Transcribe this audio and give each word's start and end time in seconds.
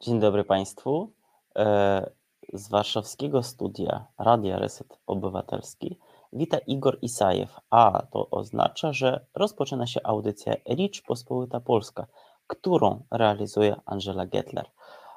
Dzień 0.00 0.20
dobry 0.20 0.44
Państwu. 0.44 1.12
E, 1.56 2.10
z 2.52 2.68
warszawskiego 2.68 3.42
studia 3.42 4.06
Radia 4.18 4.58
Reset 4.58 4.98
Obywatelski 5.06 5.98
wita 6.32 6.58
Igor 6.58 6.98
Isajew, 7.02 7.60
a 7.70 8.02
to 8.10 8.30
oznacza, 8.30 8.92
że 8.92 9.26
rozpoczyna 9.34 9.86
się 9.86 10.00
audycja 10.04 10.54
Ricz 10.68 11.02
Pospolita 11.02 11.60
Polska, 11.60 12.06
którą 12.46 13.02
realizuje 13.10 13.76
Angela 13.86 14.26
Gettler. 14.26 14.66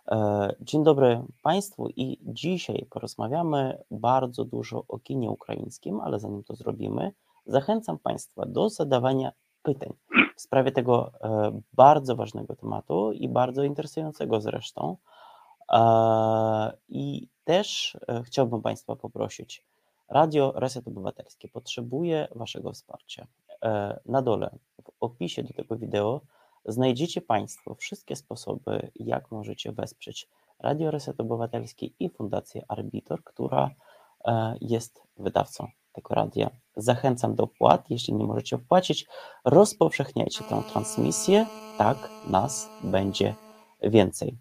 E, 0.08 0.56
dzień 0.62 0.84
dobry 0.84 1.22
Państwu 1.44 1.90
i 1.96 2.20
dzisiaj 2.22 2.88
porozmawiamy 2.90 3.84
bardzo 3.92 4.46
dużo 4.46 4.84
o 4.88 5.00
kinie 5.00 5.32
ukraińskim, 5.32 6.00
ale 6.02 6.20
zanim 6.20 6.44
to 6.44 6.56
zrobimy, 6.56 7.12
zachęcam 7.46 8.00
Państwa 8.00 8.46
do 8.46 8.70
zadawania 8.70 9.32
pytań 9.64 9.94
w 10.40 10.42
sprawie 10.42 10.72
tego 10.72 11.12
e, 11.22 11.62
bardzo 11.74 12.16
ważnego 12.16 12.56
tematu 12.56 13.12
i 13.12 13.30
bardzo 13.30 13.64
interesującego 13.64 14.42
zresztą. 14.42 14.98
E, 15.72 16.78
I 16.90 17.28
też 17.44 17.98
e, 18.08 18.24
chciałbym 18.24 18.62
Państwa 18.62 18.96
poprosić, 18.96 19.66
Radio 20.10 20.52
Reset 20.56 20.88
Obywatelskie 20.88 21.48
potrzebuje 21.48 22.28
Waszego 22.36 22.72
wsparcia. 22.72 23.28
Na 24.06 24.22
dole 24.22 24.50
w 24.84 24.92
opisie 25.00 25.44
do 25.44 25.54
tego 25.54 25.76
wideo 25.76 26.22
znajdziecie 26.66 27.22
Państwo 27.22 27.76
wszystkie 27.76 28.16
sposoby, 28.16 28.92
jak 28.96 29.32
możecie 29.32 29.72
wesprzeć 29.72 30.28
Radio 30.60 30.92
Reset 30.92 31.20
Obywatelskie 31.20 31.90
i 32.00 32.10
Fundację 32.10 32.66
Arbitor, 32.68 33.24
która 33.24 33.70
jest 34.62 35.04
wydawcą 35.18 35.68
tego 35.94 36.16
radia. 36.16 36.50
Zachęcam 36.82 37.36
do 37.36 37.48
wpłat. 37.48 37.90
Jeśli 37.90 38.14
nie 38.14 38.26
możecie 38.26 38.58
wpłacić, 38.58 39.08
rozpowszechniajcie 39.46 40.44
tę 40.44 40.62
transmisję. 40.72 41.46
Tak 41.78 42.10
nas 42.28 42.70
będzie 42.84 43.36
więcej. 43.82 44.38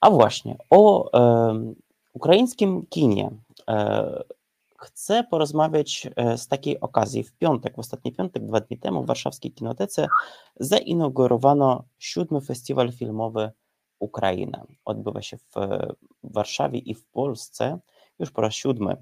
A 0.00 0.10
właśnie 0.10 0.56
o 0.70 1.12
e, 1.12 1.74
ukraińskim 2.12 2.86
kinie 2.86 3.30
e, 3.68 4.22
chcę 4.78 5.24
porozmawiać 5.24 6.08
e, 6.16 6.38
z 6.38 6.48
takiej 6.48 6.80
okazji. 6.80 7.24
W 7.24 7.32
piątek, 7.32 7.76
w 7.76 7.78
ostatni 7.78 8.12
piątek, 8.12 8.46
dwa 8.46 8.60
dni 8.60 8.78
temu 8.78 9.02
w 9.02 9.06
warszawskiej 9.06 9.52
kinotece 9.52 10.08
zainaugurowano 10.56 11.84
siódmy 11.98 12.40
festiwal 12.40 12.92
filmowy 12.92 13.50
Ukraina. 13.98 14.64
Odbywa 14.84 15.22
się 15.22 15.36
w 15.36 15.54
Warszawie 16.22 16.78
i 16.78 16.94
w 16.94 17.06
Polsce 17.06 17.78
już 18.18 18.30
po 18.30 18.40
raz 18.40 18.54
siódmy. 18.54 18.96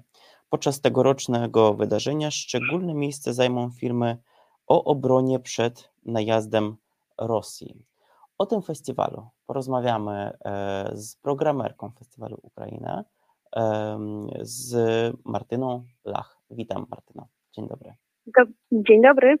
Podczas 0.49 0.81
tegorocznego 0.81 1.73
wydarzenia 1.73 2.31
szczególne 2.31 2.93
miejsce 2.93 3.33
zajmą 3.33 3.71
filmy 3.71 4.17
o 4.67 4.83
obronie 4.83 5.39
przed 5.39 5.91
najazdem 6.05 6.77
Rosji. 7.17 7.85
O 8.37 8.45
tym 8.45 8.61
festiwalu 8.61 9.27
porozmawiamy 9.45 10.37
e, 10.45 10.91
z 10.93 11.15
programerką 11.15 11.91
Festiwalu 11.91 12.37
Ukraina, 12.41 13.03
z 14.41 14.73
Martyną 15.25 15.85
Lach. 16.05 16.37
Witam 16.49 16.85
Martyno. 16.89 17.27
Dzień 17.53 17.67
dobry. 17.67 17.95
Dzień 18.71 19.01
dobry. 19.01 19.35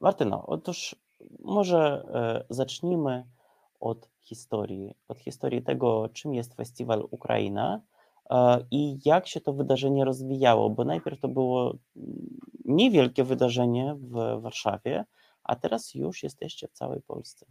Martyno, 0.00 0.46
otóż 0.46 0.96
może 1.38 2.04
e, 2.14 2.54
zacznijmy 2.54 3.26
od 3.80 4.10
historii, 4.18 4.94
od 5.08 5.18
historii 5.18 5.62
tego, 5.62 6.08
czym 6.08 6.34
jest 6.34 6.54
Festiwal 6.54 7.08
Ukraina 7.10 7.80
i 8.70 8.98
jak 9.04 9.26
się 9.26 9.40
to 9.40 9.52
wydarzenie 9.52 10.04
rozwijało, 10.04 10.70
bo 10.70 10.84
najpierw 10.84 11.20
to 11.20 11.28
było 11.28 11.76
mm, 11.96 12.40
niewielkie 12.64 13.24
wydarzenie 13.24 13.94
w 13.98 14.42
Warszawie, 14.42 15.04
a 15.44 15.56
teraz 15.56 15.94
już 15.94 16.22
jesteście 16.22 16.68
w 16.68 16.72
całej 16.72 17.00
Polsce. 17.02 17.46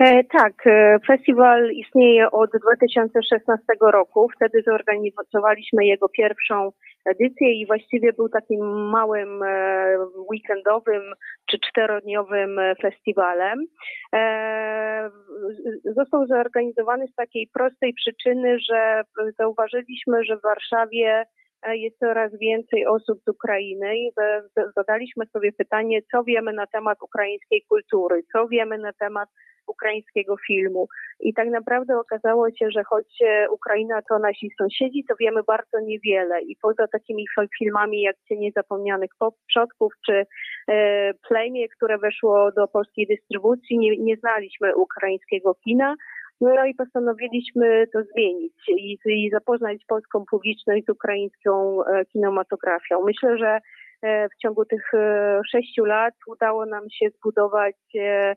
E, 0.00 0.24
tak, 0.24 0.66
e, 0.66 0.98
festiwal 1.06 1.70
istnieje 1.70 2.30
od 2.30 2.50
2016 2.50 3.64
roku. 3.80 4.28
Wtedy 4.36 4.62
zorganizowaliśmy 4.62 5.86
jego 5.86 6.08
pierwszą 6.08 6.72
edycję 7.04 7.52
i 7.52 7.66
właściwie 7.66 8.12
był 8.12 8.28
takim 8.28 8.90
małym 8.90 9.42
e, 9.42 9.96
weekendowym 10.30 11.02
czy 11.50 11.58
czterodniowym 11.58 12.60
festiwalem. 12.82 13.58
Został 15.84 16.26
zorganizowany 16.26 17.06
z 17.08 17.14
takiej 17.14 17.48
prostej 17.54 17.94
przyczyny, 17.94 18.58
że 18.70 19.02
zauważyliśmy, 19.38 20.24
że 20.24 20.36
w 20.36 20.42
Warszawie 20.42 21.24
jest 21.68 21.98
coraz 21.98 22.32
więcej 22.38 22.86
osób 22.86 23.18
z 23.26 23.28
Ukrainy 23.28 23.98
i 23.98 24.12
zadaliśmy 24.76 25.26
sobie 25.26 25.52
pytanie, 25.52 26.00
co 26.12 26.24
wiemy 26.24 26.52
na 26.52 26.66
temat 26.66 27.02
ukraińskiej 27.02 27.62
kultury, 27.68 28.22
co 28.32 28.48
wiemy 28.48 28.78
na 28.78 28.92
temat 28.92 29.28
ukraińskiego 29.66 30.36
filmu. 30.46 30.88
I 31.20 31.34
tak 31.34 31.48
naprawdę 31.50 31.98
okazało 31.98 32.50
się, 32.50 32.70
że 32.70 32.84
choć 32.84 33.06
e, 33.22 33.50
Ukraina 33.50 34.00
to 34.08 34.18
nasi 34.18 34.50
sąsiedzi, 34.58 35.04
to 35.08 35.14
wiemy 35.20 35.42
bardzo 35.42 35.80
niewiele. 35.80 36.42
I 36.42 36.56
poza 36.62 36.88
takimi 36.88 37.24
filmami 37.58 38.02
jak 38.02 38.16
Cienie 38.28 38.50
Zapomnianych 38.56 39.10
Przodków 39.46 39.92
czy 40.06 40.26
e, 40.68 41.14
Plemię, 41.28 41.68
które 41.68 41.98
weszło 41.98 42.52
do 42.52 42.68
polskiej 42.68 43.06
dystrybucji, 43.06 43.78
nie, 43.78 43.96
nie 43.96 44.16
znaliśmy 44.16 44.76
ukraińskiego 44.76 45.54
kina. 45.54 45.94
No 46.40 46.66
i 46.66 46.74
postanowiliśmy 46.74 47.86
to 47.92 48.02
zmienić 48.02 48.54
i, 48.68 48.98
i 49.06 49.30
zapoznać 49.30 49.84
polską 49.88 50.24
publiczność 50.30 50.86
z 50.86 50.88
ukraińską 50.88 51.84
e, 51.84 52.04
kinematografią. 52.04 53.04
Myślę, 53.04 53.38
że 53.38 53.58
w 54.02 54.42
ciągu 54.42 54.64
tych 54.64 54.94
e, 54.94 55.40
sześciu 55.50 55.84
lat 55.84 56.14
udało 56.26 56.66
nam 56.66 56.90
się 56.90 57.06
zbudować 57.10 57.76
e, 57.98 58.34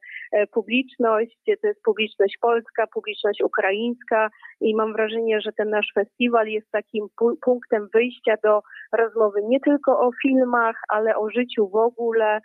publiczność, 0.47 1.37
to 1.45 1.67
jest 1.67 1.81
publiczność 1.81 2.37
polska, 2.41 2.87
publiczność 2.87 3.41
ukraińska 3.41 4.29
i 4.61 4.75
mam 4.75 4.93
wrażenie, 4.93 5.41
że 5.41 5.51
ten 5.51 5.69
nasz 5.69 5.91
festiwal 5.93 6.47
jest 6.47 6.71
takim 6.71 7.07
punktem 7.41 7.87
wyjścia 7.93 8.35
do 8.43 8.61
rozmowy 8.97 9.41
nie 9.43 9.59
tylko 9.59 9.99
o 9.99 10.11
filmach, 10.21 10.75
ale 10.89 11.15
o 11.15 11.29
życiu 11.29 11.67
w 11.67 11.75
ogóle, 11.75 12.39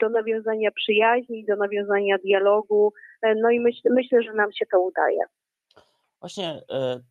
do 0.00 0.08
nawiązania 0.08 0.70
przyjaźni, 0.70 1.44
do 1.44 1.56
nawiązania 1.56 2.18
dialogu. 2.18 2.92
No 3.36 3.50
i 3.50 3.60
myśl, 3.60 3.80
myślę, 3.90 4.22
że 4.22 4.32
nam 4.32 4.52
się 4.52 4.66
to 4.72 4.80
udaje. 4.80 5.18
Właśnie 6.20 6.60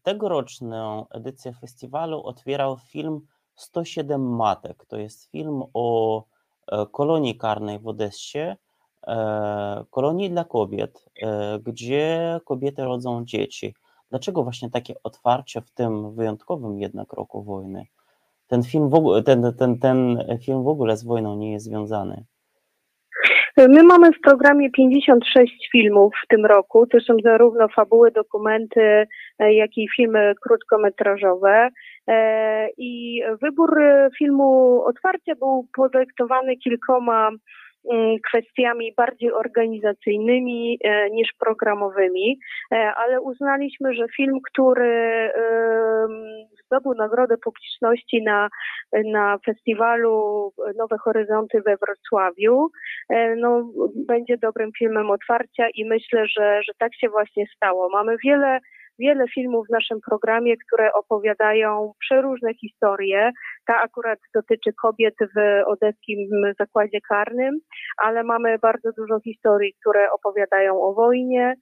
tegoroczną 0.04 1.06
edycję 1.16 1.54
festiwalu 1.62 2.22
otwierał 2.24 2.78
film 2.92 3.22
107 3.56 4.36
matek. 4.36 4.86
To 4.86 4.98
jest 4.98 5.32
film 5.32 5.64
o 5.74 6.24
e, 6.72 6.86
kolonii 6.92 7.38
karnej 7.38 7.80
w 7.80 7.88
Odessie, 7.88 8.56
e, 9.08 9.86
kolonii 9.90 10.30
dla 10.30 10.44
kobiet, 10.44 11.06
e, 11.22 11.60
gdzie 11.60 12.40
kobiety 12.46 12.84
rodzą 12.84 13.26
dzieci. 13.26 13.76
Dlaczego 14.10 14.44
właśnie 14.44 14.70
takie 14.70 14.94
otwarcie 15.04 15.62
w 15.62 15.72
tym 15.72 16.16
wyjątkowym 16.16 16.80
jednak 16.80 17.14
roku 17.14 17.44
wojny? 17.44 17.86
Ten 18.48 18.64
film 18.64 18.90
w 18.90 18.94
ogóle, 18.94 19.24
ten, 19.24 19.54
ten, 19.60 19.80
ten 19.80 20.18
film 20.46 20.64
w 20.64 20.68
ogóle 20.68 20.98
z 20.98 21.04
wojną 21.04 21.36
nie 21.36 21.52
jest 21.52 21.66
związany. 21.66 22.26
My 23.58 23.84
mamy 23.84 24.12
w 24.12 24.22
programie 24.22 24.72
56 24.72 25.70
filmów 25.72 26.14
w 26.24 26.28
tym 26.28 26.46
roku. 26.46 26.88
To 26.88 27.00
są 27.00 27.14
zarówno 27.24 27.68
fabuły, 27.68 28.12
dokumenty, 28.12 29.08
jak 29.40 29.78
i 29.78 29.88
filmy 29.96 30.34
krótkometrażowe. 30.42 31.70
E, 32.08 32.68
I 32.78 33.22
wybór 33.42 33.80
filmu 34.18 34.82
Otwarcie 34.86 35.36
był 35.36 35.68
podyktowany 35.76 36.58
kilkoma 36.58 37.30
mm, 37.92 38.18
kwestiami 38.30 38.94
bardziej 38.98 39.32
organizacyjnymi 39.32 40.80
e, 40.84 41.10
niż 41.10 41.30
programowymi, 41.40 42.40
e, 42.72 42.94
ale 42.96 43.22
uznaliśmy, 43.22 43.94
że 43.94 44.08
film, 44.16 44.40
który 44.52 45.30
zdobył 46.66 46.94
nagrodę 46.94 47.38
publiczności 47.38 48.24
na, 48.24 48.50
na 49.06 49.38
festiwalu 49.46 50.52
Nowe 50.78 50.98
Horyzonty 50.98 51.62
we 51.62 51.78
Wrocławiu, 51.78 52.70
no, 53.38 53.72
będzie 54.08 54.38
dobrym 54.38 54.72
filmem 54.78 55.12
otwarcia 55.12 55.68
i 55.76 55.86
myślę, 55.86 56.28
że, 56.28 56.62
że 56.68 56.74
tak 56.78 56.96
się 56.96 57.10
właśnie 57.10 57.46
stało. 57.56 57.90
Mamy 57.90 58.16
wiele 58.26 58.60
wiele 59.00 59.26
filmów 59.28 59.68
w 59.68 59.72
naszym 59.72 60.00
programie, 60.10 60.56
które 60.58 60.94
opowiadają 60.94 61.94
przeróżne 62.00 62.54
historie. 62.54 63.32
Ta 63.66 63.82
akurat 63.82 64.20
dotyczy 64.36 64.74
kobiet 64.82 65.16
w 65.36 65.64
odeskim 65.66 66.18
zakładzie 66.60 67.02
karnym, 67.10 67.60
ale 67.98 68.24
mamy 68.24 68.60
bardzo 68.60 68.90
dużo 68.98 69.20
historii, 69.20 69.74
które 69.82 70.12
opowiadają 70.12 70.82
o 70.82 70.94
wojnie, 70.94 71.56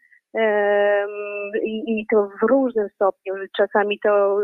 i, 1.63 2.05
to 2.11 2.29
w 2.41 2.49
różnym 2.49 2.87
stopniu. 2.95 3.33
Czasami 3.57 3.99
to 4.03 4.37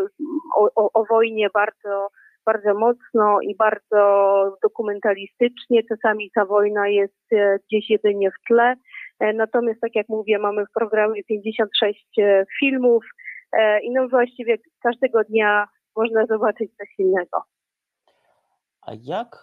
o, 0.57 0.69
o, 0.75 0.89
o 0.93 1.05
wojnie 1.05 1.47
bardzo 1.53 2.07
bardzo 2.45 2.73
mocno 2.73 3.41
i 3.41 3.55
bardzo 3.55 4.01
dokumentalistycznie. 4.63 5.81
Czasami 5.89 6.31
ta 6.35 6.45
wojna 6.45 6.87
jest 6.87 7.33
e, 7.33 7.57
gdzieś 7.65 7.89
jedynie 7.89 8.31
w 8.31 8.47
tle. 8.47 8.75
E, 9.19 9.33
natomiast, 9.33 9.81
tak 9.81 9.95
jak 9.95 10.09
mówię, 10.09 10.39
mamy 10.39 10.65
w 10.65 10.71
programie 10.71 11.23
56 11.23 12.19
e, 12.19 12.45
filmów 12.59 13.03
i 13.83 13.91
no 13.91 14.07
właściwie 14.07 14.57
każdego 14.83 15.23
dnia 15.23 15.67
można 15.95 16.25
zobaczyć 16.25 16.71
coś 16.77 16.99
innego. 16.99 17.43
A 18.81 18.91
jak 19.03 19.41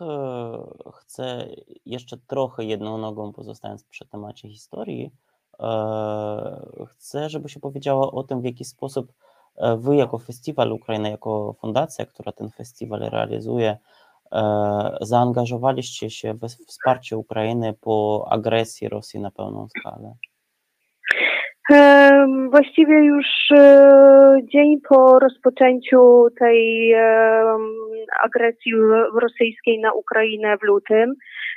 chcę 0.95 1.49
jeszcze 1.87 2.17
trochę 2.27 2.65
jedną 2.65 2.99
nogą 2.99 3.33
pozostając 3.33 3.85
przy 3.85 4.09
temacie 4.09 4.49
historii, 4.49 5.11
Chcę, 6.89 7.29
żebyś 7.29 7.57
opowiedziała 7.57 8.13
o 8.13 8.23
tym, 8.23 8.41
w 8.41 8.45
jaki 8.45 8.65
sposób 8.65 9.13
Wy, 9.79 9.97
jako 9.97 10.19
Festiwal 10.19 10.73
Ukraina, 10.73 11.09
jako 11.09 11.55
fundacja, 11.61 12.07
która 12.07 12.33
ten 12.33 12.51
festiwal 12.51 13.01
realizuje, 13.01 13.79
zaangażowaliście 15.01 16.11
się 16.11 16.35
we 16.35 16.49
wsparcie 16.49 17.17
Ukrainy 17.17 17.75
po 17.81 18.27
agresji 18.31 18.89
Rosji 18.89 19.21
na 19.21 19.31
pełną 19.31 19.69
skalę? 19.69 20.15
Właściwie 22.51 23.05
już 23.05 23.27
e, 23.51 24.37
dzień 24.53 24.81
po 24.89 25.19
rozpoczęciu 25.19 26.27
tej 26.39 26.95
agresji 28.23 28.73
rosyjskiej 29.21 29.81
na 29.81 29.93
Ukrainę 29.93 30.57
w 30.59 30.63
lutym 30.63 31.15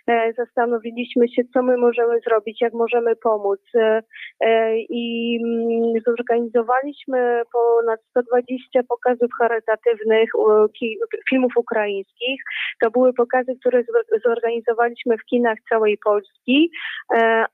e, 0.08 0.34
zastanowiliśmy 0.34 1.30
się, 1.30 1.42
co 1.54 1.64
my 1.64 1.78
możemy 1.78 2.20
zrobić, 2.20 2.62
jak 2.62 2.74
możemy 2.74 3.16
pomóc. 3.16 3.60
E, 3.76 4.02
I 4.80 5.38
mm, 5.44 6.04
zorganizowaliśmy 6.06 7.42
ponad 7.54 8.00
120 8.10 8.84
pokazów 8.90 9.32
charytatywnych 9.40 10.30
filmów 11.30 11.52
ukraińskich. 11.56 12.42
To 12.82 12.92
były 12.92 13.14
pokazy, 13.14 13.56
które 13.60 13.84
zorganizowaliśmy 14.26 15.18
w 15.18 15.26
kinach 15.26 15.58
całej 15.70 15.98
Polski, 16.04 16.72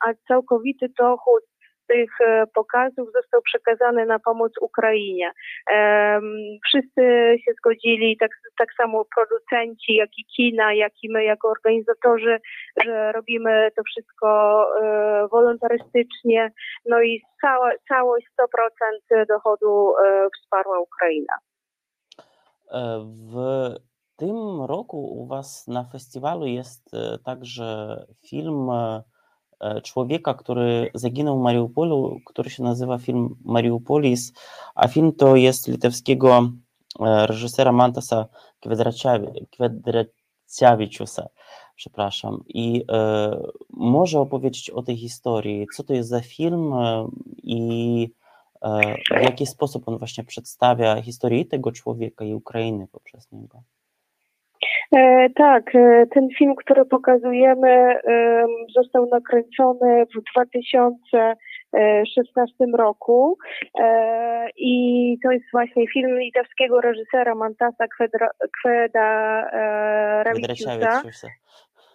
a 0.06 0.14
całkowity 0.28 0.88
dochód 1.00 1.44
tych 1.88 2.22
e, 2.22 2.44
pokazów 2.54 3.12
został 3.14 3.42
przekazany 3.42 4.06
na 4.06 4.20
pomoc 4.20 4.52
Ukrainie. 4.62 5.32
Wszyscy 6.68 7.02
się 7.46 7.52
zgodzili, 7.60 8.18
tak, 8.18 8.32
tak 8.58 8.70
samo 8.78 9.06
producenci, 9.16 9.96
jak 9.96 10.10
i 10.18 10.26
kina, 10.36 10.74
jak 10.74 10.94
i 11.04 11.12
my 11.12 11.24
jako 11.24 11.50
organizatorzy, 11.50 12.40
że 12.86 13.12
robimy 13.12 13.72
to 13.76 13.84
wszystko 13.84 14.28
e, 14.82 15.28
wolontarystycznie, 15.32 16.52
no 16.86 17.02
i 17.02 17.22
cała, 17.42 17.72
całość 17.88 18.28
100% 19.12 19.26
dochodu 19.28 19.94
e, 19.98 20.28
wsparła 20.38 20.80
Ukraina. 20.80 21.34
W 23.26 23.36
tym 24.16 24.36
roku 24.70 25.22
u 25.22 25.28
Was 25.28 25.68
na 25.68 25.84
festiwalu 25.84 26.46
jest 26.46 26.92
także 27.26 27.98
film 28.30 28.70
człowieka, 29.84 30.34
który 30.34 30.92
zaginął 30.94 31.40
w 31.40 31.42
Mariupolu, 31.42 32.20
który 32.26 32.50
się 32.50 32.64
nazywa 32.64 32.98
film 32.98 33.36
Mariupolis, 33.46 34.34
a 34.76 34.88
film 34.88 35.14
to 35.14 35.36
jest 35.36 35.68
litewskiego 35.68 36.52
e, 37.00 37.28
reżysera 37.28 37.72
Mantasa 37.72 38.26
Kvedraciaviciusa, 39.52 41.28
przepraszam. 41.76 42.44
I 42.48 42.86
e, 42.92 43.38
może 43.70 44.20
opowiedzieć 44.20 44.70
o 44.70 44.84
tej 44.84 44.98
historii, 44.98 45.68
co 45.76 45.84
to 45.84 45.94
jest 45.94 46.10
za 46.10 46.22
film 46.22 46.74
e, 46.74 47.08
i 47.44 48.10
e, 48.62 48.96
w 49.20 49.24
jaki 49.24 49.46
sposób 49.46 49.88
on 49.88 49.98
właśnie 49.98 50.24
przedstawia 50.24 51.02
historię 51.02 51.46
tego 51.46 51.72
człowieka 51.72 52.26
i 52.26 52.34
Ukrainy 52.34 52.88
poprzez 52.92 53.32
niego. 53.32 53.64
E, 54.96 55.30
tak, 55.30 55.76
e, 55.76 56.06
ten 56.14 56.28
film, 56.38 56.56
który 56.56 56.86
pokazujemy, 56.86 58.00
został 58.76 59.10
nakręcony 59.10 60.06
w 60.06 60.10
2016 60.36 62.56
roku. 62.74 63.38
I 64.58 65.18
to 65.24 65.32
jest 65.32 65.46
właśnie 65.52 65.88
film 65.88 66.20
litewskiego 66.20 66.82
reżysera 66.82 67.36
Mantasa 67.36 67.88
Kweda, 67.88 68.28
Kweda 68.60 69.44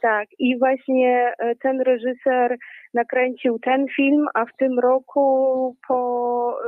Tak, 0.03 0.29
i 0.39 0.59
właśnie 0.59 1.33
e, 1.39 1.55
ten 1.55 1.81
reżyser 1.81 2.57
nakręcił 2.95 3.59
ten 3.59 3.87
film, 3.97 4.27
a 4.35 4.45
w 4.45 4.57
tym 4.59 4.79
roku 4.79 5.77
po 5.89 6.59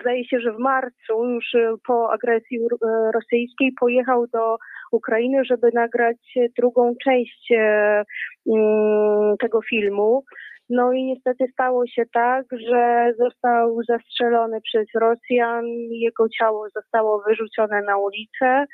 zdaje 0.00 0.24
się, 0.24 0.40
że 0.40 0.52
w 0.52 0.58
marcu, 0.58 1.24
już 1.24 1.54
e, 1.54 1.74
po 1.86 2.12
agresji 2.12 2.58
e, 2.58 3.12
rosyjskiej, 3.12 3.72
pojechał 3.80 4.26
do 4.26 4.56
Ukrainy, 4.92 5.44
żeby 5.44 5.70
nagrać 5.74 6.16
drugą 6.58 6.94
część 7.04 7.52
e, 7.52 8.04
mm, 8.46 9.36
tego 9.40 9.60
filmu. 9.62 10.24
No 10.70 10.92
i 10.92 11.04
niestety 11.04 11.46
stało 11.52 11.86
się 11.86 12.02
tak, 12.12 12.46
że 12.68 13.12
został 13.18 13.82
zastrzelony 13.88 14.60
przez 14.60 14.86
Rosjan, 14.94 15.64
jego 15.90 16.28
ciało 16.28 16.68
zostało 16.74 17.22
wyrzucone 17.28 17.82
na 17.82 17.96
ulicę 17.98 18.66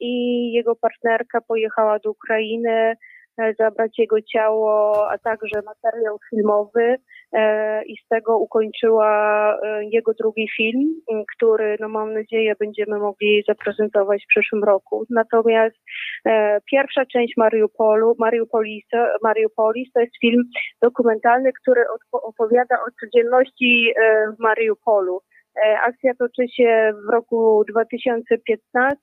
i 0.00 0.52
jego 0.52 0.76
partnerka 0.76 1.40
pojechała 1.40 1.98
do 1.98 2.10
Ukrainy 2.10 2.94
zabrać 3.58 3.98
jego 3.98 4.16
ciało, 4.22 5.10
a 5.10 5.18
także 5.18 5.62
materiał 5.62 6.18
filmowy 6.30 6.96
e, 7.32 7.84
i 7.84 7.96
z 7.96 8.08
tego 8.08 8.38
ukończyła 8.38 9.10
e, 9.62 9.84
jego 9.84 10.12
drugi 10.14 10.48
film, 10.56 11.00
który 11.36 11.76
no 11.80 11.88
mam 11.88 12.14
nadzieję 12.14 12.54
będziemy 12.60 12.98
mogli 12.98 13.42
zaprezentować 13.48 14.24
w 14.24 14.28
przyszłym 14.28 14.64
roku. 14.64 15.04
Natomiast 15.10 15.76
e, 16.26 16.60
pierwsza 16.70 17.06
część 17.12 17.34
Mariupolu, 17.36 18.14
Mariupolis, 18.18 18.84
Mariupolis 19.22 19.92
to 19.92 20.00
jest 20.00 20.18
film 20.20 20.42
dokumentalny, 20.82 21.50
który 21.62 21.84
opowiada 22.12 22.74
o 22.74 22.90
codzienności 23.00 23.92
w 24.36 24.42
Mariupolu. 24.42 25.20
E, 25.64 25.80
akcja 25.80 26.14
toczy 26.14 26.48
się 26.48 26.92
w 27.06 27.12
roku 27.12 27.64
2015, 27.70 29.00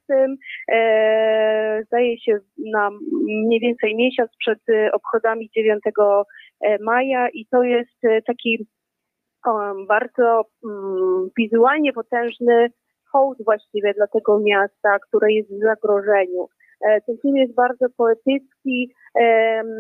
e, 0.72 1.84
zdaje 1.86 2.20
się 2.20 2.40
na 2.74 2.90
mniej 3.46 3.60
więcej 3.60 3.96
miesiąc 3.96 4.32
przed 4.40 4.60
obchodami 4.94 5.50
9 5.56 5.82
e, 6.62 6.78
maja 6.84 7.30
i 7.30 7.46
to 7.46 7.64
jest 7.64 8.02
taki 8.28 8.68
bardzo 9.88 10.44
mm, 10.66 11.30
wizualnie 11.38 11.94
potężny 11.94 12.68
hołd 13.12 13.38
właściwie 13.46 13.94
dla 13.94 14.08
tego 14.08 14.40
miasta, 14.40 15.00
które 15.08 15.32
jest 15.32 15.50
w 15.50 15.64
zagrożeniu. 15.64 16.48
Ten 17.06 17.18
film 17.22 17.36
jest 17.36 17.54
bardzo 17.56 17.86
poetycki, 17.98 18.94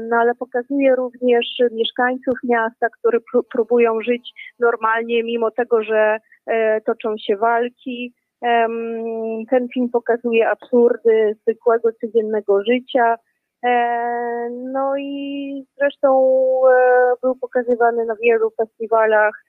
no 0.09 0.17
ale 0.17 0.35
pokazuje 0.35 0.95
również 0.95 1.45
mieszkańców 1.71 2.33
miasta, 2.43 2.87
którzy 2.99 3.17
próbują 3.51 4.01
żyć 4.01 4.31
normalnie, 4.59 5.23
mimo 5.23 5.51
tego, 5.51 5.83
że 5.83 6.19
E, 6.47 6.81
toczą 6.81 7.17
się 7.17 7.37
walki. 7.37 8.13
Ten 9.49 9.67
film 9.73 9.89
pokazuje 9.89 10.49
absurdy 10.49 11.35
zwykłego, 11.41 11.89
codziennego 12.01 12.63
życia. 12.63 13.15
E, 13.65 14.49
no 14.49 14.97
i 14.97 15.65
zresztą 15.77 16.09
e, 16.69 17.13
był 17.21 17.35
pokazywany 17.35 18.05
na 18.05 18.15
wielu 18.15 18.49
festiwalach 18.57 19.43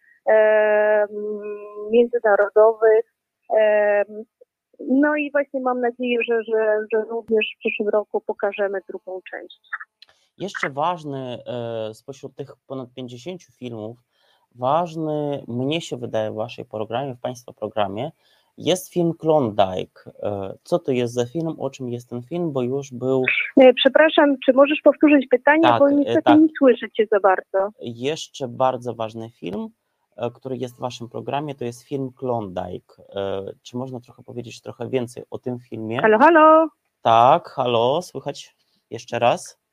międzynarodowych. 1.90 3.04
No 4.81 5.16
i 5.16 5.31
właśnie 5.31 5.61
mam 5.61 5.81
nadzieję, 5.81 6.19
że, 6.28 6.43
że, 6.43 6.78
że 6.93 7.04
również 7.11 7.47
w 7.57 7.59
przyszłym 7.59 7.88
roku 7.88 8.21
pokażemy 8.21 8.78
drugą 8.88 9.21
część. 9.31 9.61
Jeszcze 10.38 10.71
ważny 10.71 11.38
spośród 11.93 12.35
tych 12.35 12.50
ponad 12.66 12.88
50 12.95 13.43
filmów, 13.43 13.99
ważny, 14.54 15.45
mnie 15.49 15.81
się 15.81 15.97
wydaje, 15.97 16.31
w 16.31 16.35
Waszej 16.35 16.64
programie, 16.64 17.14
w 17.14 17.21
Państwa 17.21 17.52
programie, 17.52 18.11
jest 18.59 18.93
film 18.93 19.12
Klondike. 19.19 20.11
E, 20.23 20.54
co 20.62 20.78
to 20.78 20.93
jest 20.93 21.14
za 21.14 21.26
film? 21.26 21.54
O 21.59 21.71
czym 21.71 21.88
jest 21.88 22.11
ten 22.11 22.23
film? 22.23 22.52
Bo 22.52 22.62
już 22.62 22.93
był. 22.93 23.25
E, 23.57 23.73
przepraszam, 23.73 24.37
czy 24.45 24.52
możesz 24.52 24.81
powtórzyć 24.85 25.26
pytanie, 25.31 25.62
tak, 25.62 25.78
bo 25.78 25.90
niestety 25.90 26.23
tak. 26.23 26.40
nie 26.40 26.49
słyszę 26.59 26.90
Cię 26.90 27.07
za 27.12 27.21
bardzo. 27.21 27.69
Jeszcze 27.81 28.49
bardzo 28.49 28.95
ważny 28.95 29.31
film, 29.31 29.62
e, 29.64 29.69
który 30.35 30.56
jest 30.56 30.76
w 30.76 30.80
Waszym 30.80 31.09
programie, 31.09 31.54
to 31.54 31.64
jest 31.64 31.88
film 31.88 32.11
Klondike. 32.18 32.94
Czy 33.62 33.76
można 33.76 34.00
trochę 34.00 34.23
powiedzieć 34.23 34.62
trochę 34.62 34.88
więcej 34.88 35.25
o 35.30 35.38
tym 35.38 35.59
filmie? 35.71 36.00
Halo, 36.00 36.18
halo. 36.18 36.68
Tak, 37.02 37.49
halo, 37.49 38.02
słychać 38.02 38.56
jeszcze 38.90 39.18
raz? 39.18 39.64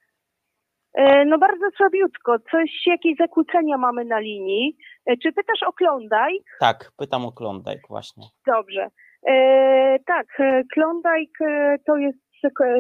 E, 0.94 1.26
no 1.26 1.38
bardzo 1.38 1.66
słabiutko. 1.78 2.40
Coś, 2.52 2.70
jakieś 2.86 3.18
zakłócenia 3.18 3.78
mamy 3.78 4.06
na 4.06 4.20
linii. 4.20 4.78
E, 5.06 5.18
czy 5.18 5.32
pytasz 5.32 5.64
o 5.68 5.74
Klondike? 5.74 6.46
Tak, 6.60 6.92
pytam 6.98 7.26
o 7.26 7.32
Klondike 7.32 7.88
właśnie. 7.90 8.24
Dobrze. 8.48 8.88
E, 9.28 10.00
tak, 10.06 10.28
Klondike 10.74 11.78
to 11.86 11.96
jest 11.96 12.20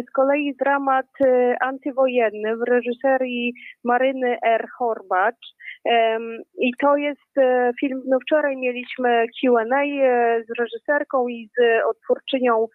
z 0.08 0.12
kolei 0.12 0.56
dramat 0.60 1.08
antywojenny 1.62 2.58
w 2.58 2.62
reżyserii 2.62 3.53
Maryny 3.84 4.38
R. 4.46 4.68
Horbacz. 4.77 5.56
I 6.60 6.72
to 6.82 6.98
jest 6.98 7.36
film, 7.80 8.01
no 8.08 8.18
wczoraj 8.20 8.58
mieliśmy 8.58 9.25
Q&A 9.41 9.84
z 10.46 10.60
reżyserką 10.60 11.27
i 11.27 11.50
z 11.58 11.86
odtwórczynią 11.89 12.68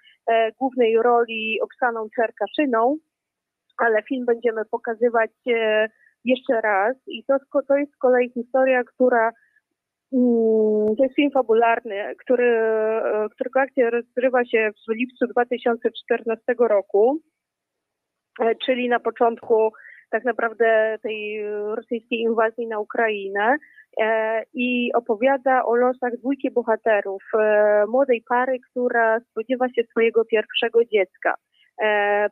głównej 0.59 0.97
roli 1.03 1.59
Oksaną 1.63 2.07
Czerkaszyną 2.17 2.97
ale 3.79 4.03
film 4.03 4.25
będziemy 4.27 4.65
pokazywać 4.65 5.31
e, 5.49 5.89
jeszcze 6.25 6.61
raz 6.61 6.97
i 7.07 7.25
to, 7.25 7.63
to 7.69 7.77
jest 7.77 7.93
z 7.93 7.97
kolei 7.97 8.31
historia, 8.31 8.85
która 8.85 9.33
mm, 10.13 10.97
to 10.97 11.05
jest 11.05 11.17
film 11.17 11.31
fabularny, 11.31 12.15
który, 12.25 12.61
e, 13.47 13.49
którego 13.49 13.61
akcja 13.61 13.91
rozgrywa 13.91 14.45
się 14.45 14.71
w 14.89 14.95
lipcu 14.95 15.27
2014 15.27 16.43
roku, 16.59 17.21
e, 18.41 18.55
czyli 18.67 18.89
na 18.89 19.01
początku 19.01 19.73
tak 20.11 20.25
naprawdę 20.25 20.99
tej 21.03 21.45
rosyjskiej 21.51 22.21
inwazji 22.21 22.67
na 22.67 22.79
Ukrainę 22.79 23.57
i 24.55 24.91
opowiada 24.95 25.65
o 25.65 25.77
losach 25.77 26.17
dwójki 26.17 26.51
bohaterów, 26.51 27.23
młodej 27.89 28.23
pary, 28.29 28.59
która 28.71 29.21
spodziewa 29.21 29.69
się 29.69 29.83
swojego 29.91 30.25
pierwszego 30.25 30.85
dziecka. 30.85 31.35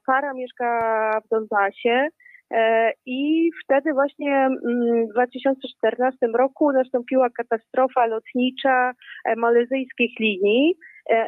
Para 0.07 0.35
mieszka 0.35 1.21
w 1.25 1.29
Donbasie, 1.29 2.09
E, 2.51 2.93
I 3.07 3.51
wtedy 3.65 3.93
właśnie 3.93 4.37
mm, 4.37 5.07
w 5.07 5.13
2014 5.13 6.27
roku 6.27 6.73
nastąpiła 6.73 7.31
katastrofa 7.31 8.07
lotnicza 8.07 8.93
e, 9.25 9.37
malezyjskich 9.37 10.21
linii 10.21 10.75
e, 10.75 10.77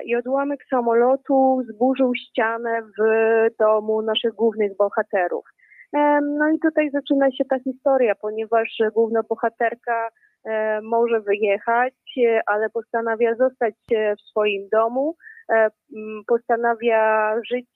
i 0.05 0.17
odłamek 0.17 0.61
samolotu 0.71 1.63
zburzył 1.69 2.13
ścianę 2.15 2.83
w 2.83 3.03
domu 3.59 4.03
naszych 4.03 4.33
głównych 4.33 4.77
bohaterów. 4.77 5.45
No 6.23 6.49
i 6.55 6.59
tutaj 6.59 6.91
zaczyna 6.91 7.31
się 7.31 7.45
ta 7.45 7.59
historia, 7.59 8.15
ponieważ 8.15 8.79
główna 8.95 9.23
bohaterka 9.29 10.09
może 10.83 11.21
wyjechać, 11.21 11.95
ale 12.47 12.71
postanawia 12.71 13.35
zostać 13.35 13.75
w 13.91 14.31
swoim 14.31 14.69
domu, 14.73 15.17
postanawia 16.27 17.35
żyć 17.51 17.69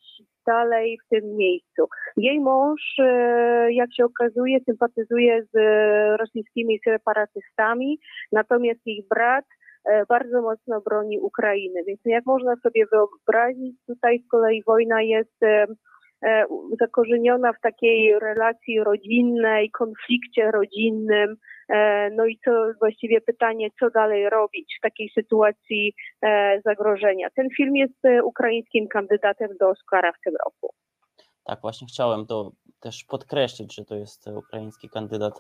dalej 0.47 0.99
w 1.05 1.09
tym 1.09 1.37
miejscu. 1.37 1.89
Jej 2.17 2.41
mąż, 2.41 2.81
e, 2.99 3.73
jak 3.73 3.95
się 3.95 4.05
okazuje, 4.05 4.59
sympatyzuje 4.61 5.43
z 5.53 5.57
rosyjskimi 6.21 6.81
separatystami, 6.85 7.99
natomiast 8.33 8.81
ich 8.87 9.09
brat 9.09 9.45
e, 9.45 9.60
bardzo 10.09 10.43
mocno 10.43 10.81
broni 10.81 11.21
Ukrainy. 11.21 11.85
Więc 11.87 12.01
jak 12.05 12.27
można 12.27 12.57
sobie 12.57 12.85
wyobrazić, 12.87 13.77
tutaj 13.87 14.23
z 14.27 14.29
kolei 14.31 14.63
wojna 14.67 15.03
jest 15.03 15.43
e, 15.43 15.67
zakorzeniona 16.81 17.53
w 17.53 17.61
takiej 17.61 18.19
relacji 18.19 18.81
rodzinnej, 18.81 19.71
konflikcie 19.71 20.51
rodzinnym, 20.51 21.37
E, 21.71 22.11
no 22.11 22.27
i 22.27 22.39
co 22.45 22.51
właściwie 22.81 23.21
pytanie, 23.21 23.69
co 23.81 23.91
dalej 23.91 24.31
robić 24.31 24.77
w 24.79 24.83
takiej 24.83 25.11
sytuacji 25.15 25.95
e, 26.23 26.61
zagrożenia. 26.65 27.29
Ten 27.37 27.49
film 27.57 27.77
jest 27.77 28.05
e, 28.05 28.23
ukraińskim 28.23 28.89
kandydatem 28.89 29.49
do 29.61 29.69
Oscara 29.69 30.13
w 30.13 30.21
tym 30.25 30.35
roku. 30.45 30.75
Tak, 31.45 31.61
właśnie 31.61 31.87
chciałem 31.87 32.27
to 32.27 32.53
też 32.81 33.05
podkreślić, 33.05 33.75
że 33.75 33.85
to 33.85 33.95
jest 33.95 34.27
ukraiński 34.27 34.89
kandydat 34.89 35.35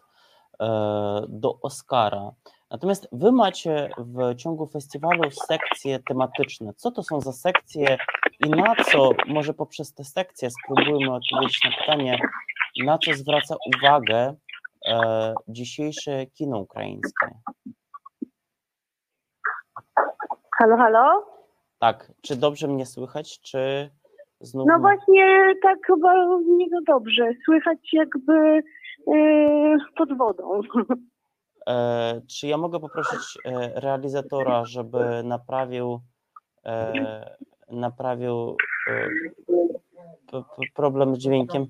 do 1.29 1.61
Oscara. 1.63 2.31
Natomiast 2.71 3.09
wy 3.13 3.33
macie 3.33 3.91
w 3.99 4.35
ciągu 4.37 4.67
festiwalu 4.67 5.31
sekcje 5.31 5.99
tematyczne. 5.99 6.73
Co 6.75 6.91
to 6.91 7.03
są 7.03 7.21
za 7.21 7.33
sekcje 7.33 7.99
i 8.47 8.51
na 8.51 8.75
co, 8.85 9.11
może 9.29 9.55
poprzez 9.55 9.95
te 9.95 10.05
sekcje 10.05 10.49
spróbujmy 10.51 11.15
odpowiedzieć 11.15 11.61
na 11.65 11.71
pytanie, 11.71 12.19
na 12.85 12.99
co 12.99 13.13
zwraca 13.15 13.57
uwagę 13.77 14.35
e, 14.87 15.35
dzisiejsze 15.49 16.27
kino 16.27 16.59
ukraińskie. 16.59 17.27
Halo, 20.59 20.77
halo? 20.77 21.27
Tak, 21.79 22.13
czy 22.23 22.37
dobrze 22.37 22.69
mnie 22.69 22.87
słychać, 22.87 23.41
czy 23.41 23.91
znów... 24.41 24.67
No 24.69 24.79
właśnie 24.79 25.55
tak 25.63 25.79
chyba 25.87 26.15
nie 26.47 26.67
dobrze. 26.87 27.31
Słychać 27.45 27.79
jakby 27.93 28.63
e, 29.15 29.77
pod 29.97 30.19
wodą. 30.19 30.61
E, 31.71 32.21
czy 32.27 32.47
ja 32.47 32.57
mogę 32.57 32.81
poprosić 32.81 33.39
e, 33.45 33.81
realizatora, 33.81 34.65
żeby 34.65 35.23
naprawił 35.25 36.01
e, 36.65 37.37
naprawił 37.71 38.57
problem 40.75 41.15
z 41.15 41.19
dźwiękiem? 41.19 41.67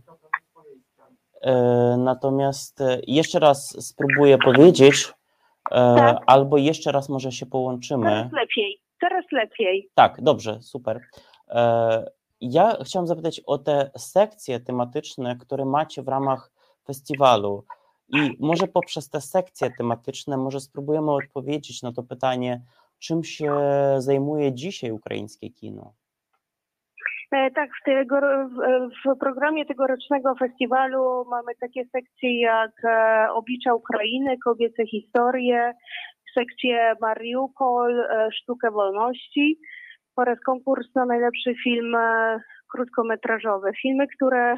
Natomiast 1.98 2.82
jeszcze 3.06 3.38
raz 3.38 3.86
spróbuję 3.86 4.38
powiedzieć, 4.38 5.12
tak. 5.70 6.18
albo 6.26 6.56
jeszcze 6.56 6.92
raz 6.92 7.08
może 7.08 7.32
się 7.32 7.46
połączymy. 7.46 8.04
Teraz 8.04 8.32
lepiej, 8.32 8.80
teraz 9.00 9.24
lepiej. 9.32 9.90
Tak, 9.94 10.22
dobrze, 10.22 10.62
super. 10.62 11.00
Ja 12.40 12.76
chciałam 12.84 13.06
zapytać 13.06 13.40
o 13.46 13.58
te 13.58 13.90
sekcje 13.96 14.60
tematyczne, 14.60 15.36
które 15.36 15.64
macie 15.64 16.02
w 16.02 16.08
ramach 16.08 16.50
festiwalu. 16.86 17.64
I 18.12 18.36
może 18.40 18.66
poprzez 18.66 19.10
te 19.10 19.20
sekcje 19.20 19.70
tematyczne, 19.78 20.36
może 20.36 20.60
spróbujemy 20.60 21.12
odpowiedzieć 21.12 21.82
na 21.82 21.92
to 21.92 22.02
pytanie, 22.02 22.62
czym 22.98 23.24
się 23.24 23.54
zajmuje 23.98 24.54
dzisiaj 24.54 24.90
ukraińskie 24.90 25.50
kino. 25.50 25.92
E, 27.32 27.50
tak, 27.50 27.70
w, 27.80 27.84
tego, 27.84 28.20
w 29.04 29.18
programie 29.18 29.66
tegorocznego 29.66 30.34
festiwalu 30.34 31.24
mamy 31.30 31.52
takie 31.60 31.84
sekcje 31.84 32.40
jak 32.40 32.70
e, 32.84 33.26
Oblicza 33.32 33.74
Ukrainy, 33.74 34.36
Kobiece 34.44 34.86
historie, 34.86 35.72
sekcję 36.34 36.94
Mariupol, 37.00 38.00
e, 38.00 38.28
Sztukę 38.32 38.70
wolności 38.70 39.58
oraz 40.16 40.38
konkurs 40.46 40.94
na 40.94 41.06
najlepszy 41.06 41.54
film 41.64 41.96
krótkometrażowy. 42.72 43.70
Filmy, 43.82 44.06
które 44.16 44.56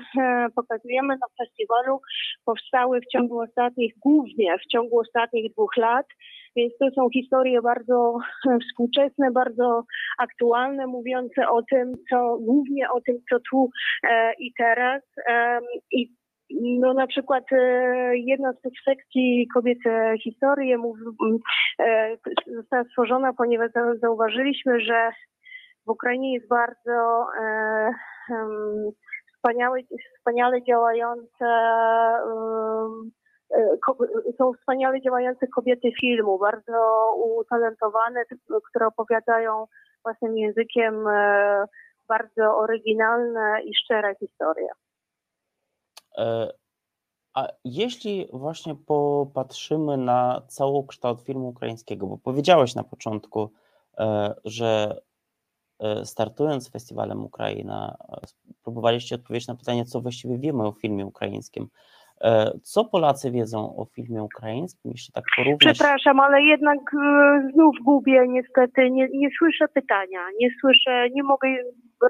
pokazujemy 0.56 1.08
na 1.08 1.26
festiwalu 1.38 2.00
powstały 2.44 3.00
w 3.00 3.06
ciągu 3.12 3.40
ostatnich, 3.40 3.92
głównie 4.00 4.58
w 4.58 4.66
ciągu 4.72 4.98
ostatnich 4.98 5.52
dwóch 5.52 5.76
lat 5.76 6.06
więc 6.56 6.72
to 6.78 6.90
są 6.90 7.08
historie 7.10 7.62
bardzo 7.62 8.18
współczesne, 8.68 9.30
bardzo 9.30 9.84
aktualne, 10.18 10.86
mówiące 10.86 11.48
o 11.48 11.62
tym, 11.62 11.92
co 12.10 12.38
głównie 12.40 12.90
o 12.90 13.00
tym, 13.00 13.16
co 13.30 13.36
tu 13.50 13.70
e, 14.02 14.32
i 14.38 14.52
teraz. 14.58 15.02
I 15.92 16.08
no 16.80 16.94
na 16.94 17.06
przykład 17.06 17.44
e, 17.52 18.16
jedna 18.16 18.52
z 18.52 18.60
tych 18.60 18.72
sekcji 18.84 19.48
kobiece 19.54 20.14
historie 20.24 20.76
e, 21.78 22.16
została 22.46 22.84
stworzona, 22.84 23.32
ponieważ 23.32 23.70
zauważyliśmy, 24.00 24.80
że 24.80 25.10
w 25.86 25.90
Ukrainie 25.90 26.34
jest 26.34 26.48
bardzo 26.48 27.26
wspaniałe, 29.36 29.80
wspaniale 30.18 30.62
działające 30.62 31.46
E, 33.52 33.76
są 34.38 34.52
wspaniale 34.52 35.00
działające 35.00 35.46
kobiety 35.46 35.92
filmu, 36.00 36.38
bardzo 36.38 36.72
utalentowane, 37.16 38.24
które 38.70 38.86
opowiadają 38.86 39.66
własnym 40.02 40.38
językiem 40.38 41.06
e, 41.08 41.64
bardzo 42.08 42.56
oryginalne 42.56 43.62
i 43.64 43.74
szczere 43.74 44.14
historie. 44.14 44.68
E, 46.18 46.48
a 47.34 47.48
jeśli 47.64 48.28
właśnie 48.32 48.74
popatrzymy 48.74 49.96
na 49.96 50.42
cały 50.48 50.86
kształt 50.86 51.20
filmu 51.20 51.48
ukraińskiego, 51.48 52.06
bo 52.06 52.18
powiedziałeś 52.18 52.74
na 52.74 52.84
początku, 52.84 53.52
że 54.44 55.00
startując 56.04 56.64
z 56.64 56.70
festiwalem 56.70 57.24
Ukraina, 57.24 57.96
próbowaliście 58.64 59.14
odpowiedzieć 59.14 59.48
na 59.48 59.54
pytanie, 59.54 59.84
co 59.84 60.00
właściwie 60.00 60.38
wiemy 60.38 60.66
o 60.66 60.72
filmie 60.72 61.06
ukraińskim. 61.06 61.68
E, 62.22 62.58
co 62.62 62.84
Polacy 62.84 63.30
wiedzą 63.30 63.76
o 63.76 63.84
filmie 63.84 64.22
ukraińskim, 64.22 64.90
jeśli 64.90 65.12
tak 65.12 65.24
porównać? 65.36 65.60
Przepraszam, 65.60 66.20
ale 66.20 66.42
jednak 66.42 66.78
e, 66.94 67.50
znów 67.54 67.76
gubię 67.84 68.24
niestety, 68.28 68.90
nie, 68.90 69.08
nie 69.08 69.28
słyszę 69.38 69.68
pytania, 69.68 70.20
nie 70.40 70.48
słyszę, 70.60 71.10
nie 71.10 71.22
mogę 71.22 71.48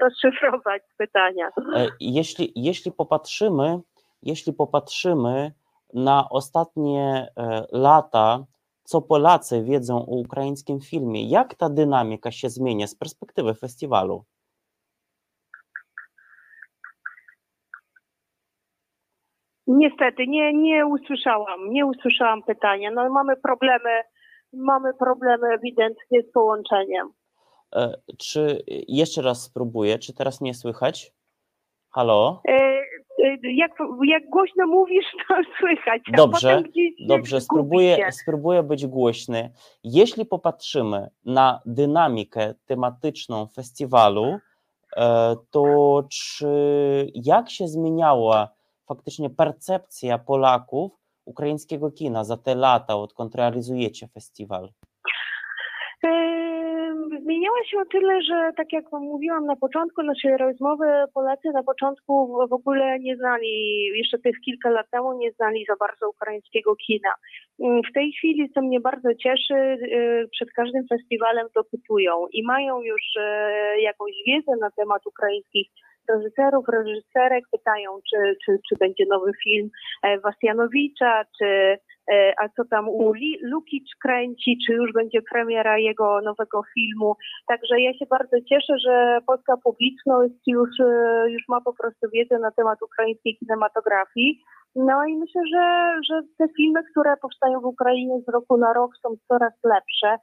rozszyfrować 0.01 0.81
pytania. 0.97 1.47
E, 1.75 1.87
jeśli, 1.99 2.51
jeśli 2.55 2.91
popatrzymy, 2.91 3.79
jeśli 4.23 4.53
popatrzymy 4.53 5.51
na 5.93 6.29
ostatnie 6.29 7.27
lata, 7.71 8.45
co 8.83 9.01
Polacy 9.01 9.63
wiedzą 9.63 9.97
o 9.97 10.15
ukraińskim 10.15 10.79
filmie, 10.81 11.29
jak 11.29 11.55
ta 11.55 11.69
dynamika 11.69 12.31
się 12.31 12.49
zmienia 12.49 12.87
z 12.87 12.95
perspektywy 12.95 13.53
festiwalu? 13.53 14.25
Niestety, 19.67 20.27
nie, 20.27 20.53
nie 20.53 20.85
usłyszałam, 20.85 21.69
nie 21.69 21.85
usłyszałam 21.85 22.43
pytania. 22.43 22.91
No 22.91 23.09
mamy 23.09 23.35
problemy, 23.37 24.03
mamy 24.53 24.93
problemy 24.93 25.47
ewidentnie 25.47 26.21
z 26.21 26.31
połączeniem. 26.31 27.11
E, 27.75 27.93
czy 28.17 28.63
jeszcze 28.87 29.21
raz 29.21 29.43
spróbuję, 29.43 29.99
czy 29.99 30.13
teraz 30.13 30.41
mnie 30.41 30.53
słychać? 30.53 31.12
Halo? 31.95 32.41
E, 32.47 32.53
e 32.53 33.37
jak, 33.43 33.71
jak 34.07 34.29
głośno 34.29 34.67
mówisz, 34.67 35.05
to 35.27 35.35
słychać. 35.59 36.01
Dobrze, 36.13 36.63
dobrze, 37.07 37.41
spróbuję, 37.41 38.11
spróbuję 38.11 38.63
być 38.63 38.87
głośny. 38.87 39.51
Jeśli 39.83 40.25
popatrzymy 40.25 41.09
na 41.25 41.61
dynamikę 41.65 42.53
tematyczną 42.65 43.47
festiwalu, 43.47 44.37
e, 44.97 45.35
to 45.51 46.03
czy 46.11 46.47
jak 47.15 47.49
się 47.49 47.67
zmieniała 47.67 48.49
faktycznie 48.87 49.29
percepcja 49.29 50.17
Polaków 50.17 50.91
ukraińskiego 51.25 51.91
kina 51.91 52.23
za 52.23 52.37
te 52.37 52.55
lata, 52.55 52.95
odkąd 52.95 53.35
realizujecie 53.35 54.07
festiwal? 54.07 54.69
Zmieniała 57.23 57.63
się 57.65 57.77
o 57.79 57.85
tyle, 57.85 58.21
że 58.21 58.51
tak 58.57 58.73
jak 58.73 58.91
mówiłam 58.91 59.45
na 59.45 59.55
początku 59.55 60.03
naszej 60.03 60.37
rozmowy, 60.37 60.85
Polacy 61.13 61.51
na 61.53 61.63
początku 61.63 62.37
w 62.49 62.53
ogóle 62.53 62.99
nie 62.99 63.15
znali, 63.15 63.85
jeszcze 63.85 64.19
tych 64.19 64.35
kilka 64.45 64.69
lat 64.69 64.89
temu 64.91 65.17
nie 65.17 65.31
znali 65.31 65.65
za 65.69 65.75
bardzo 65.75 66.09
ukraińskiego 66.09 66.75
kina. 66.75 67.13
Mm, 67.59 67.81
w 67.89 67.93
tej 67.93 68.11
chwili, 68.11 68.49
co 68.53 68.61
mnie 68.61 68.79
bardzo 68.79 69.15
cieszy, 69.15 69.53
y, 69.53 70.27
przed 70.31 70.51
każdym 70.51 70.87
festiwalem 70.87 71.47
dopytują 71.55 72.27
i 72.33 72.43
mają 72.43 72.81
już 72.81 73.01
y, 73.15 73.81
jakąś 73.81 74.11
wiedzę 74.27 74.51
na 74.61 74.71
temat 74.71 75.07
ukraińskich 75.07 75.67
reżyserów, 76.09 76.65
reżyserek, 76.67 77.43
pytają, 77.51 77.89
czy, 78.09 78.17
czy, 78.45 78.59
czy 78.69 78.75
będzie 78.79 79.05
nowy 79.09 79.31
film 79.43 79.69
e, 80.03 80.19
Wasjanowicza, 80.19 81.23
czy 81.37 81.77
a 82.41 82.49
co 82.49 82.65
tam 82.65 82.89
u 82.89 83.13
Lukic 83.41 83.83
kręci, 84.01 84.57
czy 84.65 84.73
już 84.73 84.93
będzie 84.93 85.21
premiera 85.31 85.77
jego 85.77 86.21
nowego 86.21 86.61
filmu. 86.73 87.15
Także 87.47 87.81
ja 87.81 87.93
się 87.93 88.05
bardzo 88.05 88.37
cieszę, 88.49 88.73
że 88.85 89.19
polska 89.27 89.53
publiczność 89.63 90.41
już, 90.47 90.69
e, 90.79 91.25
już 91.29 91.43
ma 91.49 91.61
po 91.61 91.73
prostu 91.73 92.07
wiedzę 92.13 92.39
na 92.39 92.51
temat 92.51 92.81
ukraińskiej 92.81 93.37
kinematografii. 93.37 94.39
No 94.75 95.05
i 95.05 95.17
myślę, 95.17 95.41
że, 95.53 95.95
że 96.09 96.21
te 96.37 96.45
filmy, 96.57 96.81
które 96.91 97.17
powstają 97.17 97.59
w 97.59 97.65
Ukrainie 97.65 98.19
z 98.27 98.31
roku 98.33 98.57
na 98.57 98.73
rok 98.73 98.91
są 99.01 99.15
coraz 99.27 99.53
lepsze. 99.63 100.17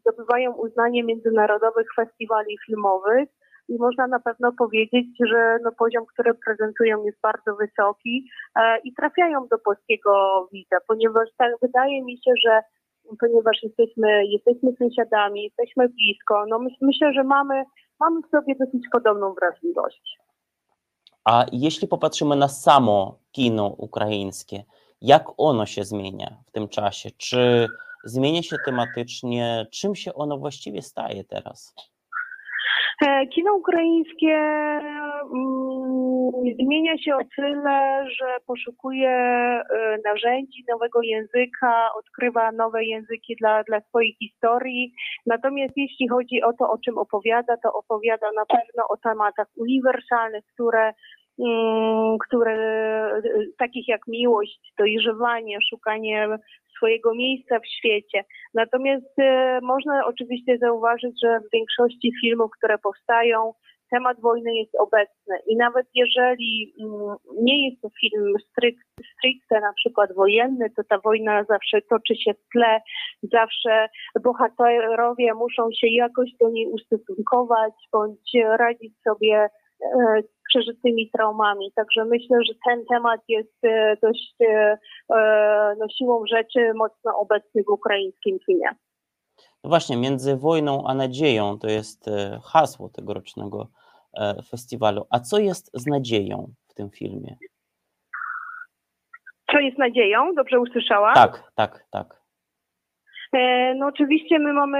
Zdobywają 0.00 0.52
uznanie 0.52 1.04
międzynarodowych 1.04 1.86
festiwali 1.96 2.56
filmowych 2.66 3.28
i 3.68 3.76
można 3.78 4.06
na 4.06 4.20
pewno 4.20 4.52
powiedzieć, 4.52 5.06
że 5.26 5.58
no 5.64 5.72
poziom, 5.72 6.06
który 6.06 6.34
prezentują 6.34 7.04
jest 7.04 7.20
bardzo 7.20 7.56
wysoki 7.56 8.28
e, 8.56 8.78
i 8.78 8.94
trafiają 8.94 9.46
do 9.50 9.58
polskiego 9.58 10.12
widza, 10.52 10.76
ponieważ 10.88 11.28
tak 11.38 11.52
wydaje 11.62 12.04
mi 12.04 12.16
się, 12.16 12.32
że 12.46 12.62
ponieważ 13.20 13.62
jesteśmy, 13.62 14.26
jesteśmy 14.26 14.72
sąsiadami, 14.78 15.44
jesteśmy 15.44 15.88
blisko, 15.88 16.44
no 16.48 16.58
myślę, 16.80 17.12
że 17.12 17.24
mamy, 17.24 17.64
mamy 18.00 18.20
w 18.22 18.30
sobie 18.30 18.54
dosyć 18.60 18.82
podobną 18.92 19.34
wrażliwość. 19.34 20.18
A 21.24 21.44
jeśli 21.52 21.88
popatrzymy 21.88 22.36
na 22.36 22.48
samo 22.48 23.18
kino 23.32 23.66
ukraińskie, 23.66 24.64
jak 25.00 25.24
ono 25.36 25.66
się 25.66 25.84
zmienia 25.84 26.36
w 26.46 26.50
tym 26.50 26.68
czasie? 26.68 27.10
Czy 27.10 27.68
zmienia 28.04 28.42
się 28.42 28.56
tematycznie? 28.64 29.66
Czym 29.70 29.94
się 29.94 30.14
ono 30.14 30.38
właściwie 30.38 30.82
staje 30.82 31.24
teraz? 31.24 31.74
E, 33.00 33.26
kino 33.26 33.54
ukraińskie 33.54 34.36
mm, 35.34 36.32
zmienia 36.60 36.98
się 36.98 37.16
o 37.16 37.24
tyle, 37.36 38.06
że 38.10 38.36
poszukuje 38.46 39.10
e, 39.10 39.62
narzędzi, 40.04 40.64
nowego 40.68 41.02
języka, 41.02 41.88
odkrywa 41.98 42.52
nowe 42.52 42.84
języki 42.84 43.36
dla, 43.40 43.62
dla 43.62 43.80
swojej 43.80 44.16
historii. 44.22 44.92
Natomiast 45.26 45.72
jeśli 45.76 46.08
chodzi 46.08 46.42
o 46.42 46.52
to, 46.52 46.70
o 46.70 46.78
czym 46.78 46.98
opowiada, 46.98 47.56
to 47.56 47.72
opowiada 47.72 48.26
na 48.36 48.46
pewno 48.46 48.82
o 48.88 48.96
tematach 48.96 49.48
uniwersalnych, 49.56 50.44
które 50.54 50.92
które 52.28 52.56
takich 53.58 53.88
jak 53.88 54.06
miłość, 54.08 54.72
dojrzewanie, 54.78 55.58
szukanie 55.70 56.28
swojego 56.76 57.14
miejsca 57.14 57.58
w 57.60 57.66
świecie. 57.66 58.24
Natomiast 58.54 59.18
e, 59.18 59.58
można 59.62 60.06
oczywiście 60.06 60.58
zauważyć, 60.58 61.20
że 61.22 61.40
w 61.40 61.52
większości 61.52 62.12
filmów, 62.20 62.50
które 62.58 62.78
powstają, 62.78 63.52
temat 63.92 64.20
wojny 64.20 64.54
jest 64.54 64.74
obecny 64.78 65.34
i 65.46 65.56
nawet 65.56 65.86
jeżeli 65.94 66.74
mm, 66.80 67.16
nie 67.40 67.68
jest 67.68 67.82
to 67.82 67.88
film 68.00 68.34
stricte 69.12 69.60
na 69.60 69.72
przykład 69.72 70.14
wojenny, 70.14 70.70
to 70.76 70.82
ta 70.84 70.98
wojna 70.98 71.44
zawsze 71.44 71.82
toczy 71.90 72.14
się 72.16 72.34
w 72.34 72.48
tle, 72.52 72.80
zawsze 73.22 73.88
bohaterowie 74.22 75.34
muszą 75.34 75.68
się 75.80 75.86
jakoś 75.86 76.30
do 76.40 76.50
niej 76.50 76.66
ustosunkować 76.66 77.72
bądź 77.92 78.30
radzić 78.58 78.92
sobie 79.02 79.48
przeżytymi 80.48 81.10
traumami. 81.10 81.72
Także 81.76 82.04
myślę, 82.04 82.38
że 82.46 82.54
ten 82.66 82.84
temat 82.90 83.20
jest 83.28 83.64
e, 83.64 83.96
dość 84.02 84.34
e, 84.40 84.78
no, 85.78 85.86
siłą 85.98 86.26
rzeczy 86.26 86.72
mocno 86.74 87.18
obecny 87.18 87.62
w 87.62 87.68
ukraińskim 87.68 88.38
filmie. 88.46 88.68
No 89.64 89.70
właśnie, 89.70 89.96
między 89.96 90.36
wojną 90.36 90.84
a 90.86 90.94
nadzieją 90.94 91.58
to 91.58 91.68
jest 91.68 92.10
hasło 92.44 92.88
tegorocznego 92.88 93.68
festiwalu. 94.50 95.06
A 95.10 95.20
co 95.20 95.38
jest 95.38 95.70
z 95.74 95.86
nadzieją 95.86 96.52
w 96.68 96.74
tym 96.74 96.90
filmie? 96.90 97.36
Co 99.52 99.58
jest 99.58 99.78
nadzieją? 99.78 100.34
Dobrze 100.34 100.60
usłyszałam? 100.60 101.14
Tak, 101.14 101.52
tak, 101.54 101.84
tak. 101.90 102.21
E, 103.32 103.74
no 103.74 103.86
oczywiście 103.86 104.38
my 104.38 104.52
mamy 104.52 104.78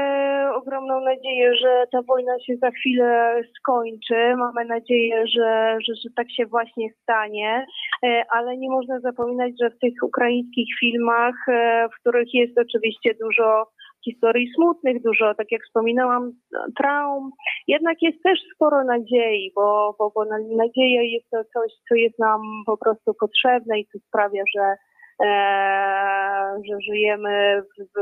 ogromną 0.54 1.00
nadzieję, 1.00 1.56
że 1.56 1.84
ta 1.92 2.02
wojna 2.02 2.32
się 2.46 2.56
za 2.56 2.70
chwilę 2.70 3.40
skończy. 3.58 4.36
Mamy 4.36 4.64
nadzieję, 4.64 5.26
że, 5.26 5.76
że, 5.88 5.94
że 5.94 6.08
tak 6.16 6.32
się 6.32 6.46
właśnie 6.46 6.88
stanie, 7.02 7.66
e, 8.04 8.24
ale 8.30 8.56
nie 8.56 8.70
można 8.70 9.00
zapominać, 9.00 9.52
że 9.62 9.70
w 9.70 9.78
tych 9.78 9.94
ukraińskich 10.02 10.66
filmach, 10.80 11.34
e, 11.48 11.88
w 11.88 12.00
których 12.00 12.34
jest 12.34 12.58
oczywiście 12.58 13.14
dużo 13.20 13.66
historii 14.04 14.48
smutnych, 14.54 15.02
dużo, 15.02 15.34
tak 15.34 15.52
jak 15.52 15.62
wspominałam, 15.62 16.32
traum. 16.78 17.30
Jednak 17.68 18.02
jest 18.02 18.22
też 18.22 18.38
sporo 18.54 18.84
nadziei, 18.84 19.52
bo, 19.54 19.96
bo, 19.98 20.12
bo 20.14 20.24
nadzieja 20.56 21.02
jest 21.02 21.30
to 21.30 21.44
coś, 21.44 21.72
co 21.88 21.94
jest 21.94 22.18
nam 22.18 22.40
po 22.66 22.76
prostu 22.76 23.14
potrzebne 23.20 23.78
i 23.78 23.86
co 23.86 23.98
sprawia, 23.98 24.42
że 24.56 24.76
że 26.68 26.76
żyjemy, 26.90 27.62
w, 27.78 28.00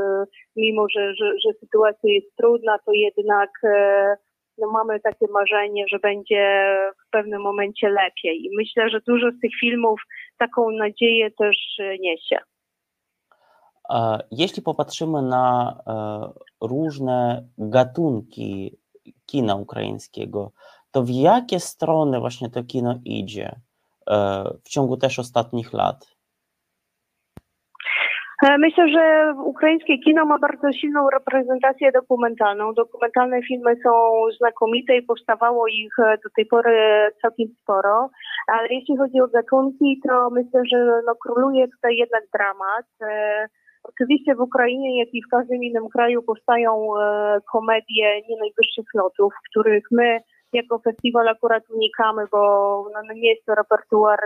mimo 0.56 0.86
że, 0.96 1.14
że, 1.14 1.32
że 1.44 1.58
sytuacja 1.60 2.12
jest 2.12 2.36
trudna, 2.36 2.78
to 2.86 2.92
jednak 2.92 3.50
e, 3.64 4.16
no, 4.58 4.70
mamy 4.70 5.00
takie 5.00 5.26
marzenie, 5.32 5.84
że 5.92 5.98
będzie 5.98 6.74
w 7.06 7.10
pewnym 7.10 7.42
momencie 7.42 7.88
lepiej. 7.88 8.44
I 8.44 8.56
myślę, 8.56 8.90
że 8.90 9.00
dużo 9.06 9.26
z 9.30 9.40
tych 9.40 9.50
filmów 9.60 10.00
taką 10.38 10.70
nadzieję 10.70 11.30
też 11.30 11.56
niesie. 12.00 12.36
Jeśli 14.30 14.62
popatrzymy 14.62 15.22
na 15.22 15.76
e, 15.86 16.66
różne 16.66 17.48
gatunki 17.58 18.78
kina 19.26 19.54
ukraińskiego, 19.54 20.52
to 20.90 21.02
w 21.02 21.10
jakie 21.10 21.60
strony 21.60 22.20
właśnie 22.20 22.50
to 22.50 22.64
kino 22.64 22.94
idzie 23.04 23.60
w 24.64 24.68
ciągu 24.68 24.96
też 24.96 25.18
ostatnich 25.18 25.72
lat? 25.72 26.19
E, 28.42 28.58
myślę, 28.58 28.88
że 28.88 29.34
ukraińskie 29.44 29.98
kino 29.98 30.24
ma 30.24 30.38
bardzo 30.38 30.72
silną 30.72 31.10
reprezentację 31.10 31.92
dokumentalną. 31.92 32.74
Dokumentalne 32.74 33.42
filmy 33.42 33.76
są 33.84 33.90
znakomite 34.38 34.96
i 34.96 35.02
powstawało 35.02 35.66
ich 35.66 35.98
e, 35.98 36.18
do 36.24 36.30
tej 36.36 36.46
pory 36.46 36.72
całkiem 37.22 37.48
sporo, 37.62 38.10
ale 38.46 38.68
jeśli 38.70 38.96
chodzi 38.96 39.20
o 39.20 39.28
gatunki, 39.28 40.00
to 40.08 40.30
myślę, 40.30 40.62
że 40.72 41.00
no, 41.06 41.14
króluje 41.14 41.68
tutaj 41.68 41.96
jednak 41.96 42.24
dramat. 42.34 42.86
E, 43.02 43.46
oczywiście 43.84 44.34
w 44.34 44.40
Ukrainie, 44.40 44.98
jak 44.98 45.14
i 45.14 45.22
w 45.22 45.30
każdym 45.30 45.62
innym 45.62 45.88
kraju 45.88 46.22
powstają 46.22 46.88
komedie 47.52 48.20
nie 48.28 48.36
najwyższych 48.40 48.86
lotów, 48.94 49.32
których 49.50 49.84
my 49.90 50.18
jako 50.52 50.78
festiwal 50.78 51.28
akurat 51.28 51.62
unikamy, 51.70 52.24
bo 52.32 52.38
no, 52.94 53.14
nie 53.14 53.30
jest 53.30 53.46
to 53.46 53.54
repertuar 53.54 54.18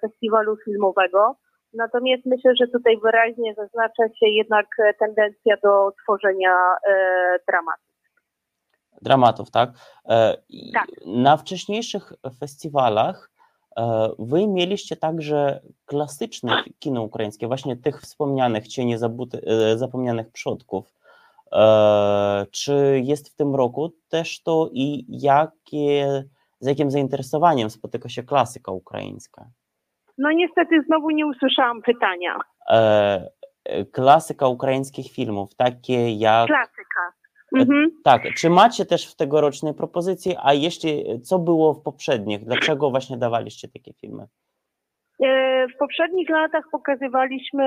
festiwalu 0.00 0.56
filmowego. 0.64 1.36
Natomiast 1.74 2.26
myślę, 2.26 2.52
że 2.60 2.66
tutaj 2.66 2.98
wyraźnie 3.02 3.54
zaznacza 3.54 4.08
się 4.08 4.26
jednak 4.26 4.66
tendencja 4.98 5.56
do 5.62 5.92
tworzenia 6.02 6.56
e, 6.88 7.38
dramatów. 7.48 7.86
Dramatów, 9.02 9.50
tak? 9.50 9.70
E, 10.08 10.36
tak. 10.74 10.86
Na 11.06 11.36
wcześniejszych 11.36 12.12
festiwalach 12.40 13.30
e, 13.76 14.08
Wy 14.18 14.46
mieliście 14.46 14.96
także 14.96 15.60
klasyczne 15.86 16.64
kino 16.78 17.02
ukraińskie, 17.02 17.46
właśnie 17.46 17.76
tych 17.76 18.00
wspomnianych, 18.00 18.68
cienie 18.68 18.98
zapomnianych 19.76 20.30
przodków. 20.30 20.96
Czy 22.50 23.00
jest 23.04 23.28
w 23.28 23.34
tym 23.34 23.54
roku 23.54 23.92
też 24.08 24.42
to 24.42 24.68
i 24.72 25.06
jakie, 25.08 26.24
z 26.60 26.66
jakim 26.66 26.90
zainteresowaniem 26.90 27.70
spotyka 27.70 28.08
się 28.08 28.22
klasyka 28.22 28.72
ukraińska? 28.72 29.50
No 30.18 30.32
niestety 30.32 30.82
znowu 30.82 31.10
nie 31.10 31.26
usłyszałam 31.26 31.82
pytania. 31.82 32.38
E, 32.70 33.28
klasyka 33.92 34.48
ukraińskich 34.48 35.12
filmów, 35.12 35.54
takie 35.54 36.10
jak... 36.18 36.46
Klasyka. 36.46 37.12
E, 37.56 37.60
mhm. 37.60 37.90
Tak, 38.04 38.22
czy 38.36 38.50
macie 38.50 38.86
też 38.86 39.12
w 39.12 39.16
tegorocznej 39.16 39.74
propozycji, 39.74 40.36
a 40.42 40.54
jeszcze 40.54 40.88
co 41.22 41.38
było 41.38 41.74
w 41.74 41.82
poprzednich? 41.82 42.44
Dlaczego 42.44 42.90
właśnie 42.90 43.16
dawaliście 43.16 43.68
takie 43.68 43.92
filmy? 43.92 44.26
E, 45.24 45.66
w 45.68 45.76
poprzednich 45.78 46.28
latach 46.28 46.64
pokazywaliśmy 46.72 47.64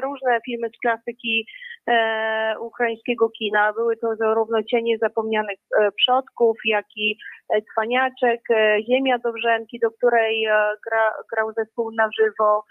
różne 0.00 0.38
filmy 0.44 0.68
z 0.68 0.78
klasyki 0.80 1.46
e, 1.86 2.54
ukraińskiego 2.60 3.30
kina. 3.30 3.72
Były 3.72 3.96
to 3.96 4.16
zarówno 4.16 4.62
Cienie 4.62 4.98
Zapomnianych 4.98 5.58
e, 5.80 5.92
Przodków, 5.92 6.56
jak 6.64 6.86
i 6.96 7.16
Cwaniaczek, 7.72 8.40
Ziemia 8.86 9.18
Dobrzęki, 9.18 9.78
do 9.78 9.90
której 9.90 10.46
gra, 10.86 11.14
grał 11.32 11.52
zespół 11.52 11.90
na 11.90 12.08
żywo. 12.18 12.64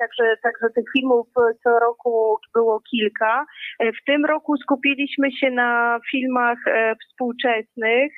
Tak 0.00 0.08
także, 0.08 0.36
także 0.42 0.74
tych 0.74 0.84
filmów 0.92 1.26
co 1.62 1.78
roku 1.78 2.38
było 2.54 2.80
kilka. 2.90 3.46
W 3.80 4.04
tym 4.06 4.24
roku 4.24 4.56
skupiliśmy 4.56 5.32
się 5.32 5.50
na 5.50 6.00
filmach 6.10 6.58
współczesnych 7.04 8.12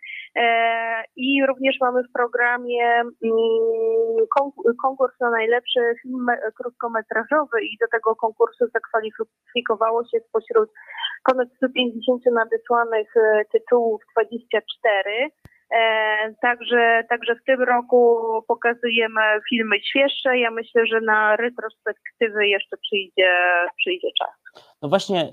i 1.17 1.47
również 1.47 1.77
mamy 1.81 2.03
w 2.03 2.13
programie 2.13 2.85
mm, 2.95 4.73
konkurs 4.83 5.21
na 5.21 5.31
najlepszy 5.31 5.81
film 6.03 6.27
krótkometrażowy 6.57 7.63
i 7.63 7.77
do 7.81 7.87
tego 7.93 8.17
konkursu 8.17 8.65
zakwalifikowało 8.75 10.05
się 10.05 10.19
spośród 10.29 10.71
ponad 11.25 11.49
150 11.57 12.23
nadesłanych 12.27 13.15
tytułów 13.53 14.03
24. 14.17 15.31
E, 15.77 16.35
także, 16.43 17.05
także 17.09 17.35
w 17.35 17.45
tym 17.45 17.63
roku 17.63 18.19
pokazujemy 18.49 19.21
filmy 19.49 19.77
świeższe. 19.81 20.39
Ja 20.39 20.51
myślę, 20.51 20.87
że 20.87 21.01
na 21.01 21.37
retrospektywy 21.37 22.47
jeszcze 22.47 22.77
przyjdzie, 22.77 23.31
przyjdzie 23.77 24.09
czas. 24.19 24.65
No 24.83 24.89
właśnie, 24.89 25.31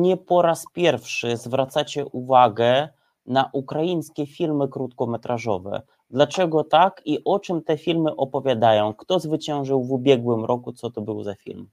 nie 0.00 0.16
po 0.16 0.42
raz 0.42 0.64
pierwszy 0.74 1.36
zwracacie 1.36 2.04
uwagę 2.06 2.88
na 3.26 3.50
ukraińskie 3.52 4.26
filmy 4.26 4.68
krótkometrażowe. 4.68 5.82
Dlaczego 6.10 6.64
tak 6.64 7.02
i 7.04 7.18
o 7.24 7.38
czym 7.38 7.62
te 7.62 7.78
filmy 7.78 8.16
opowiadają? 8.16 8.94
Kto 8.94 9.18
zwyciężył 9.18 9.84
w 9.84 9.92
ubiegłym 9.92 10.44
roku? 10.44 10.72
Co 10.72 10.90
to 10.90 11.00
był 11.00 11.22
za 11.22 11.34
film? 11.34 11.70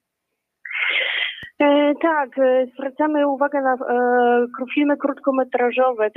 E, 1.60 1.94
tak, 2.02 2.38
e, 2.38 2.66
zwracamy 2.74 3.28
uwagę 3.28 3.62
na 3.62 3.74
e, 3.74 4.48
filmy 4.74 4.98
krótkometrażowe. 4.98 6.10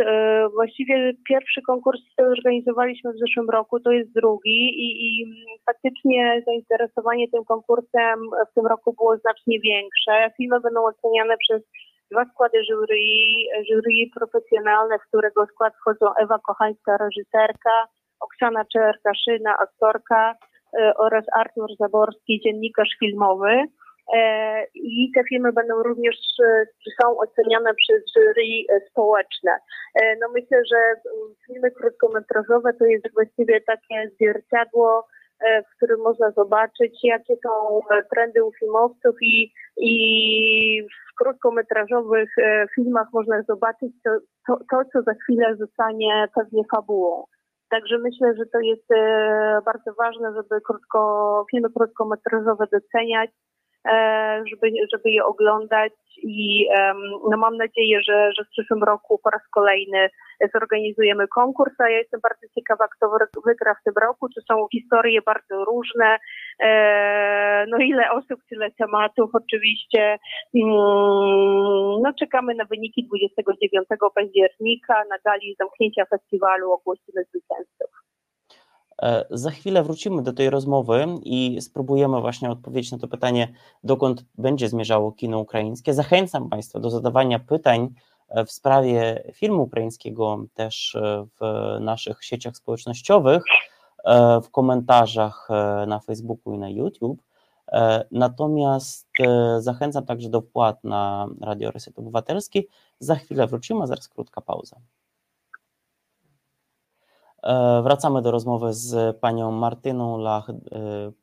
Właściwie 0.55 1.13
pierwszy 1.29 1.63
konkurs 1.63 2.01
zorganizowaliśmy 2.19 3.13
w 3.13 3.19
zeszłym 3.19 3.51
roku, 3.51 3.81
to 3.81 3.91
jest 3.91 4.13
drugi 4.13 4.61
i, 4.85 4.89
i 5.07 5.27
faktycznie 5.67 6.43
zainteresowanie 6.47 7.29
tym 7.29 7.45
konkursem 7.45 8.19
w 8.51 8.55
tym 8.55 8.67
roku 8.67 8.93
było 8.93 9.17
znacznie 9.17 9.61
większe. 9.61 10.31
Filmy 10.37 10.61
będą 10.61 10.81
oceniane 10.85 11.37
przez 11.37 11.63
dwa 12.11 12.25
składy 12.25 12.59
jury, 12.65 12.97
jury 13.71 13.93
profesjonalne, 14.19 14.99
w 14.99 15.09
którego 15.09 15.47
skład 15.47 15.73
wchodzą 15.77 16.07
Ewa 16.23 16.39
Kochańska, 16.47 16.97
reżyserka, 16.97 17.87
Oksana 18.21 18.65
Czerkaszyna, 18.73 19.57
aktorka 19.59 20.35
oraz 20.99 21.25
Artur 21.41 21.69
Zaborski, 21.79 22.41
dziennikarz 22.45 22.97
filmowy. 22.99 23.65
E, 24.15 24.65
i 24.75 25.13
te 25.15 25.25
filmy 25.25 25.53
będą 25.53 25.83
również, 25.83 26.17
e, 26.45 26.65
są 27.03 27.19
oceniane 27.19 27.75
przez 27.75 28.03
jury 28.13 28.43
e, 28.69 28.81
społeczne. 28.91 29.51
No 30.21 30.29
myślę, 30.35 30.63
że 30.73 30.77
filmy 31.47 31.71
krótkometrażowe 31.71 32.73
to 32.73 32.85
jest 32.85 33.15
właściwie 33.15 33.61
takie 33.61 34.11
zwierciadło, 34.15 35.07
w 35.41 35.77
którym 35.77 36.01
można 36.01 36.31
zobaczyć, 36.31 36.99
jakie 37.03 37.35
są 37.45 37.81
trendy 38.15 38.45
u 38.45 38.53
filmowców 38.53 39.17
i, 39.23 39.53
i 39.77 40.83
w 40.83 41.15
krótkometrażowych 41.19 42.31
filmach 42.75 43.09
można 43.13 43.43
zobaczyć 43.43 43.93
to, 44.05 44.11
to, 44.47 44.59
to, 44.71 44.85
co 44.93 45.03
za 45.03 45.15
chwilę 45.15 45.57
zostanie 45.57 46.29
pewnie 46.35 46.63
fabułą. 46.77 47.25
Także 47.71 47.99
myślę, 47.99 48.35
że 48.37 48.47
to 48.47 48.61
jest 48.61 48.89
bardzo 49.65 49.95
ważne, 49.99 50.33
żeby 50.35 50.61
krótko, 50.61 51.45
filmy 51.51 51.69
krótkometrażowe 51.71 52.67
doceniać 52.73 53.31
żeby, 54.51 54.67
żeby 54.93 55.11
je 55.11 55.25
oglądać 55.25 55.93
i 56.23 56.69
no 57.31 57.37
mam 57.37 57.57
nadzieję, 57.57 58.01
że, 58.09 58.31
że 58.39 58.45
w 58.45 58.49
przyszłym 58.49 58.83
roku 58.83 59.21
po 59.25 59.31
raz 59.31 59.43
kolejny 59.51 60.09
zorganizujemy 60.55 61.29
konkurs, 61.29 61.81
a 61.81 61.89
ja 61.89 61.99
jestem 61.99 62.21
bardzo 62.21 62.47
ciekawa, 62.55 62.89
kto 62.89 63.11
wygra 63.47 63.75
w 63.75 63.83
tym 63.85 63.95
roku. 64.03 64.29
To 64.29 64.41
są 64.49 64.67
historie 64.73 65.23
bardzo 65.23 65.65
różne, 65.65 66.19
e, 66.61 67.67
no 67.69 67.79
ile 67.79 68.11
osób, 68.11 68.41
tyle 68.49 68.71
tematów 68.71 69.31
oczywiście. 69.33 70.19
Mm, 70.55 72.03
no 72.03 72.13
czekamy 72.19 72.55
na 72.55 72.65
wyniki 72.65 73.07
29 73.07 73.87
października, 74.15 75.05
na 75.11 75.17
gali 75.25 75.57
zamknięcia 75.59 76.05
festiwalu 76.05 76.73
ogłosimy 76.73 77.25
zwycięzców. 77.25 77.91
E, 79.03 79.25
za 79.31 79.51
chwilę 79.51 79.83
wrócimy 79.83 80.23
do 80.23 80.33
tej 80.33 80.51
rozmowy 80.51 81.07
i 81.23 81.59
spróbujemy 81.61 82.21
właśnie 82.21 82.51
odpowiedzieć 82.51 82.93
na 82.93 82.99
to 82.99 83.09
pytanie, 83.09 83.53
dokąd 83.85 84.25
będzie 84.39 84.69
zmierzało 84.69 85.13
kino 85.13 85.39
ukraińskie. 85.39 85.95
Zachęcam 85.95 86.49
Państwa 86.49 86.81
do 86.81 86.91
zadawania 86.91 87.39
pytań 87.39 87.95
e, 88.29 88.45
w 88.45 88.53
sprawie 88.53 89.23
filmu 89.33 89.63
ukraińskiego 89.63 90.45
też 90.55 90.95
e, 90.95 91.27
w 91.41 91.41
naszych 91.81 92.25
sieciach 92.25 92.57
społecznościowych, 92.57 93.43
w 94.45 94.51
komentarzach 94.51 95.49
na 95.87 96.01
Facebooku 96.01 96.53
i 96.55 96.59
na 96.59 96.69
YouTube. 96.69 97.23
Natomiast 98.11 99.09
zachęcam 99.59 100.05
także 100.05 100.29
do 100.29 100.41
wpłat 100.41 100.85
na 100.85 101.29
Radio 101.41 101.71
Reset 101.71 101.99
Obywatelski. 101.99 102.69
Za 102.99 103.15
chwilę 103.15 103.47
wrócimy, 103.47 103.83
a 103.83 103.87
zaraz 103.87 104.09
krótka 104.09 104.41
pauza. 104.41 104.77
E, 107.43 107.83
wracamy 107.83 108.23
do 108.23 108.31
rozmowy 108.31 108.75
z 108.75 109.17
panią 109.17 109.51
Martyną 109.51 110.19
Lach, 110.19 110.51
e, 110.51 110.55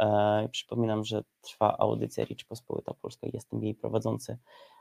E, 0.00 0.48
przypominam, 0.52 1.04
że 1.04 1.22
trwa 1.40 1.78
audycja 1.78 2.24
Ricz 2.24 2.44
Pospolita 2.44 2.94
Polska, 2.94 3.26
jestem 3.32 3.64
jej 3.64 3.74
prowadzący 3.74 4.38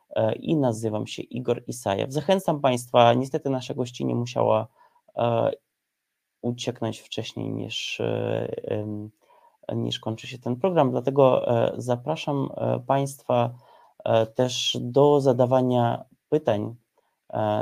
e, 0.10 0.36
i 0.36 0.56
nazywam 0.56 1.08
się 1.08 1.24
Igor 1.24 1.64
Isajew. 1.68 2.14
Zachęcam 2.14 2.62
Państwa, 2.62 3.14
niestety 3.14 3.50
nasza 3.50 3.74
gościnie 3.74 4.16
musiała 4.16 4.68
e, 5.18 5.52
ucieknąć 6.42 7.00
wcześniej 7.00 7.50
niż, 7.50 8.02
niż 9.76 10.00
kończy 10.00 10.28
się 10.28 10.38
ten 10.38 10.56
program, 10.56 10.92
dlatego 10.92 11.46
zapraszam 11.78 12.50
Państwa 12.88 13.54
też 14.36 14.78
do 14.82 15.22
zadawania 15.22 16.06
pytań 16.30 16.76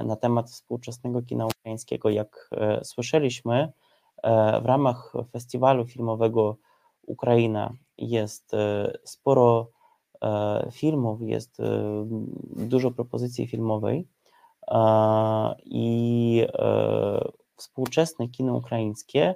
na 0.05 0.15
temat 0.15 0.49
współczesnego 0.49 1.21
kina 1.21 1.45
ukraińskiego. 1.45 2.09
Jak 2.09 2.49
słyszeliśmy, 2.83 3.71
w 4.61 4.65
ramach 4.65 5.13
festiwalu 5.31 5.85
filmowego 5.85 6.57
Ukraina 7.07 7.73
jest 7.97 8.53
e, 8.53 8.97
sporo 9.03 9.69
e, 10.21 10.67
filmów, 10.71 11.21
jest 11.21 11.57
dużo 12.55 12.91
propozycji 12.91 13.47
filmowej 13.47 14.07
i 15.65 16.47
współczesne 17.55 18.27
kino 18.27 18.55
ukraińskie 18.55 19.35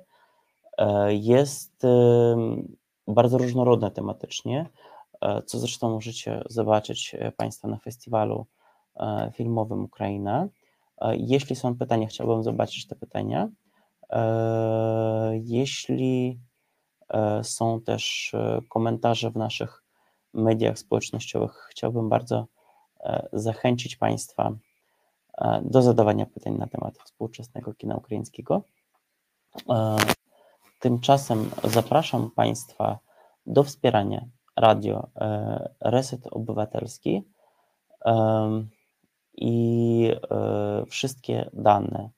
jest 1.07 1.83
bardzo 3.07 3.37
różnorodne 3.37 3.91
tematycznie, 3.91 4.69
co 5.45 5.59
zresztą 5.59 5.89
możecie 5.89 6.43
zobaczyć 6.49 7.15
Państwo 7.37 7.67
na 7.67 7.77
festiwalu 7.77 8.45
filmowym 9.33 9.83
Ukraina. 9.83 10.47
E, 11.01 11.15
jeśli 11.17 11.55
są 11.55 11.77
pytania, 11.77 12.07
chciałbym 12.07 12.43
zobaczyć 12.43 12.87
te 12.87 12.95
pytania. 12.95 13.49
Jeśli 15.33 16.39
są 17.43 17.81
też 17.81 18.35
komentarze 18.69 19.31
w 19.31 19.35
naszych 19.35 19.83
mediach 20.33 20.79
społecznościowych, 20.79 21.67
chciałbym 21.69 22.09
bardzo 22.09 22.47
zachęcić 23.33 23.95
Państwa 23.95 24.51
do 25.61 25.81
zadawania 25.81 26.25
pytań 26.25 26.53
na 26.57 26.67
temat 26.67 26.97
współczesnego 26.97 27.73
kina 27.73 27.95
ukraińskiego. 27.95 28.63
Tymczasem 30.79 31.51
zapraszam 31.63 32.31
Państwa 32.31 32.99
do 33.45 33.63
wspierania 33.63 34.25
radio 34.55 35.07
e, 35.15 35.69
Reset 35.81 36.27
Obywatelski 36.27 37.23
i 39.35 40.07
e, 40.31 40.85
wszystkie 40.85 41.49
dane 41.53 42.09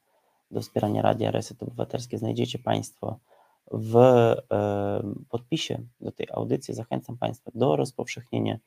do 0.54 0.62
wspierania 0.62 1.02
Radia 1.02 1.32
Reset 1.32 1.64
Obywatelski 1.64 2.18
znajdziecie 2.18 2.60
Państwo 2.60 3.20
w 3.72 3.96
podpisie 5.30 5.84
do 6.02 6.12
tej 6.12 6.28
audycji. 6.34 6.74
Zachęcam 6.74 7.18
Państwa 7.18 7.52
do 7.56 7.76
rozpowszechnienia 7.76 8.58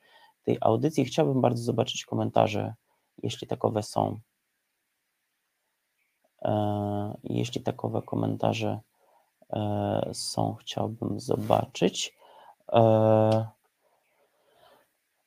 tej 0.42 0.58
audycji. 0.60 1.04
Chciałbym 1.04 1.40
bardzo 1.40 1.62
zobaczyć 1.62 2.04
komentarze, 2.04 2.74
jeśli 3.22 3.46
takowe 3.46 3.82
są. 3.82 4.18
E, 6.42 7.16
jeśli 7.24 7.60
takowe 7.60 8.02
komentarze 8.02 8.80
są, 10.12 10.54
chciałbym 10.54 11.20
zobaczyć. 11.20 12.16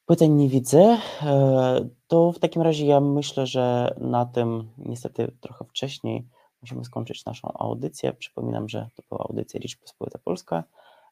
Pytań 0.06 0.32
nie 0.32 0.50
widzę. 0.50 0.98
E, 1.22 1.90
to 2.08 2.32
w 2.32 2.40
takim 2.40 2.62
razie 2.62 2.86
ja 2.86 3.00
myślę, 3.00 3.48
że 3.48 3.96
na 3.98 4.26
tym 4.26 4.70
niestety 4.78 5.32
trochę 5.42 5.66
wcześniej 5.66 6.28
musimy 6.62 6.86
skończyć 6.86 7.26
naszą 7.26 7.54
audycję. 7.54 8.14
Przypominam, 8.14 8.70
że 8.70 8.90
to 8.96 9.04
była 9.10 9.24
audycja 9.30 9.60
Rzeczpospolita 9.64 10.20
Polska. 10.20 10.64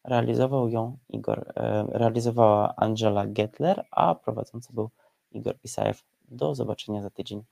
Realizował 0.04 0.70
ją 0.70 0.98
Igor, 1.10 1.54
e, 1.56 1.86
realizowała 1.90 2.74
Angela 2.76 3.28
Gettler, 3.28 3.86
a 3.92 4.16
prowadzący 4.16 4.74
był 4.74 4.90
Igor 5.32 5.56
Isajew. 5.64 6.04
Do 6.30 6.56
zobaczenia 6.56 7.02
za 7.02 7.10
tydzień. 7.10 7.44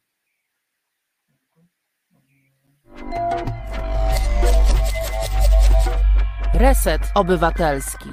Reset 6.54 7.02
Obywatelski. 7.16 8.10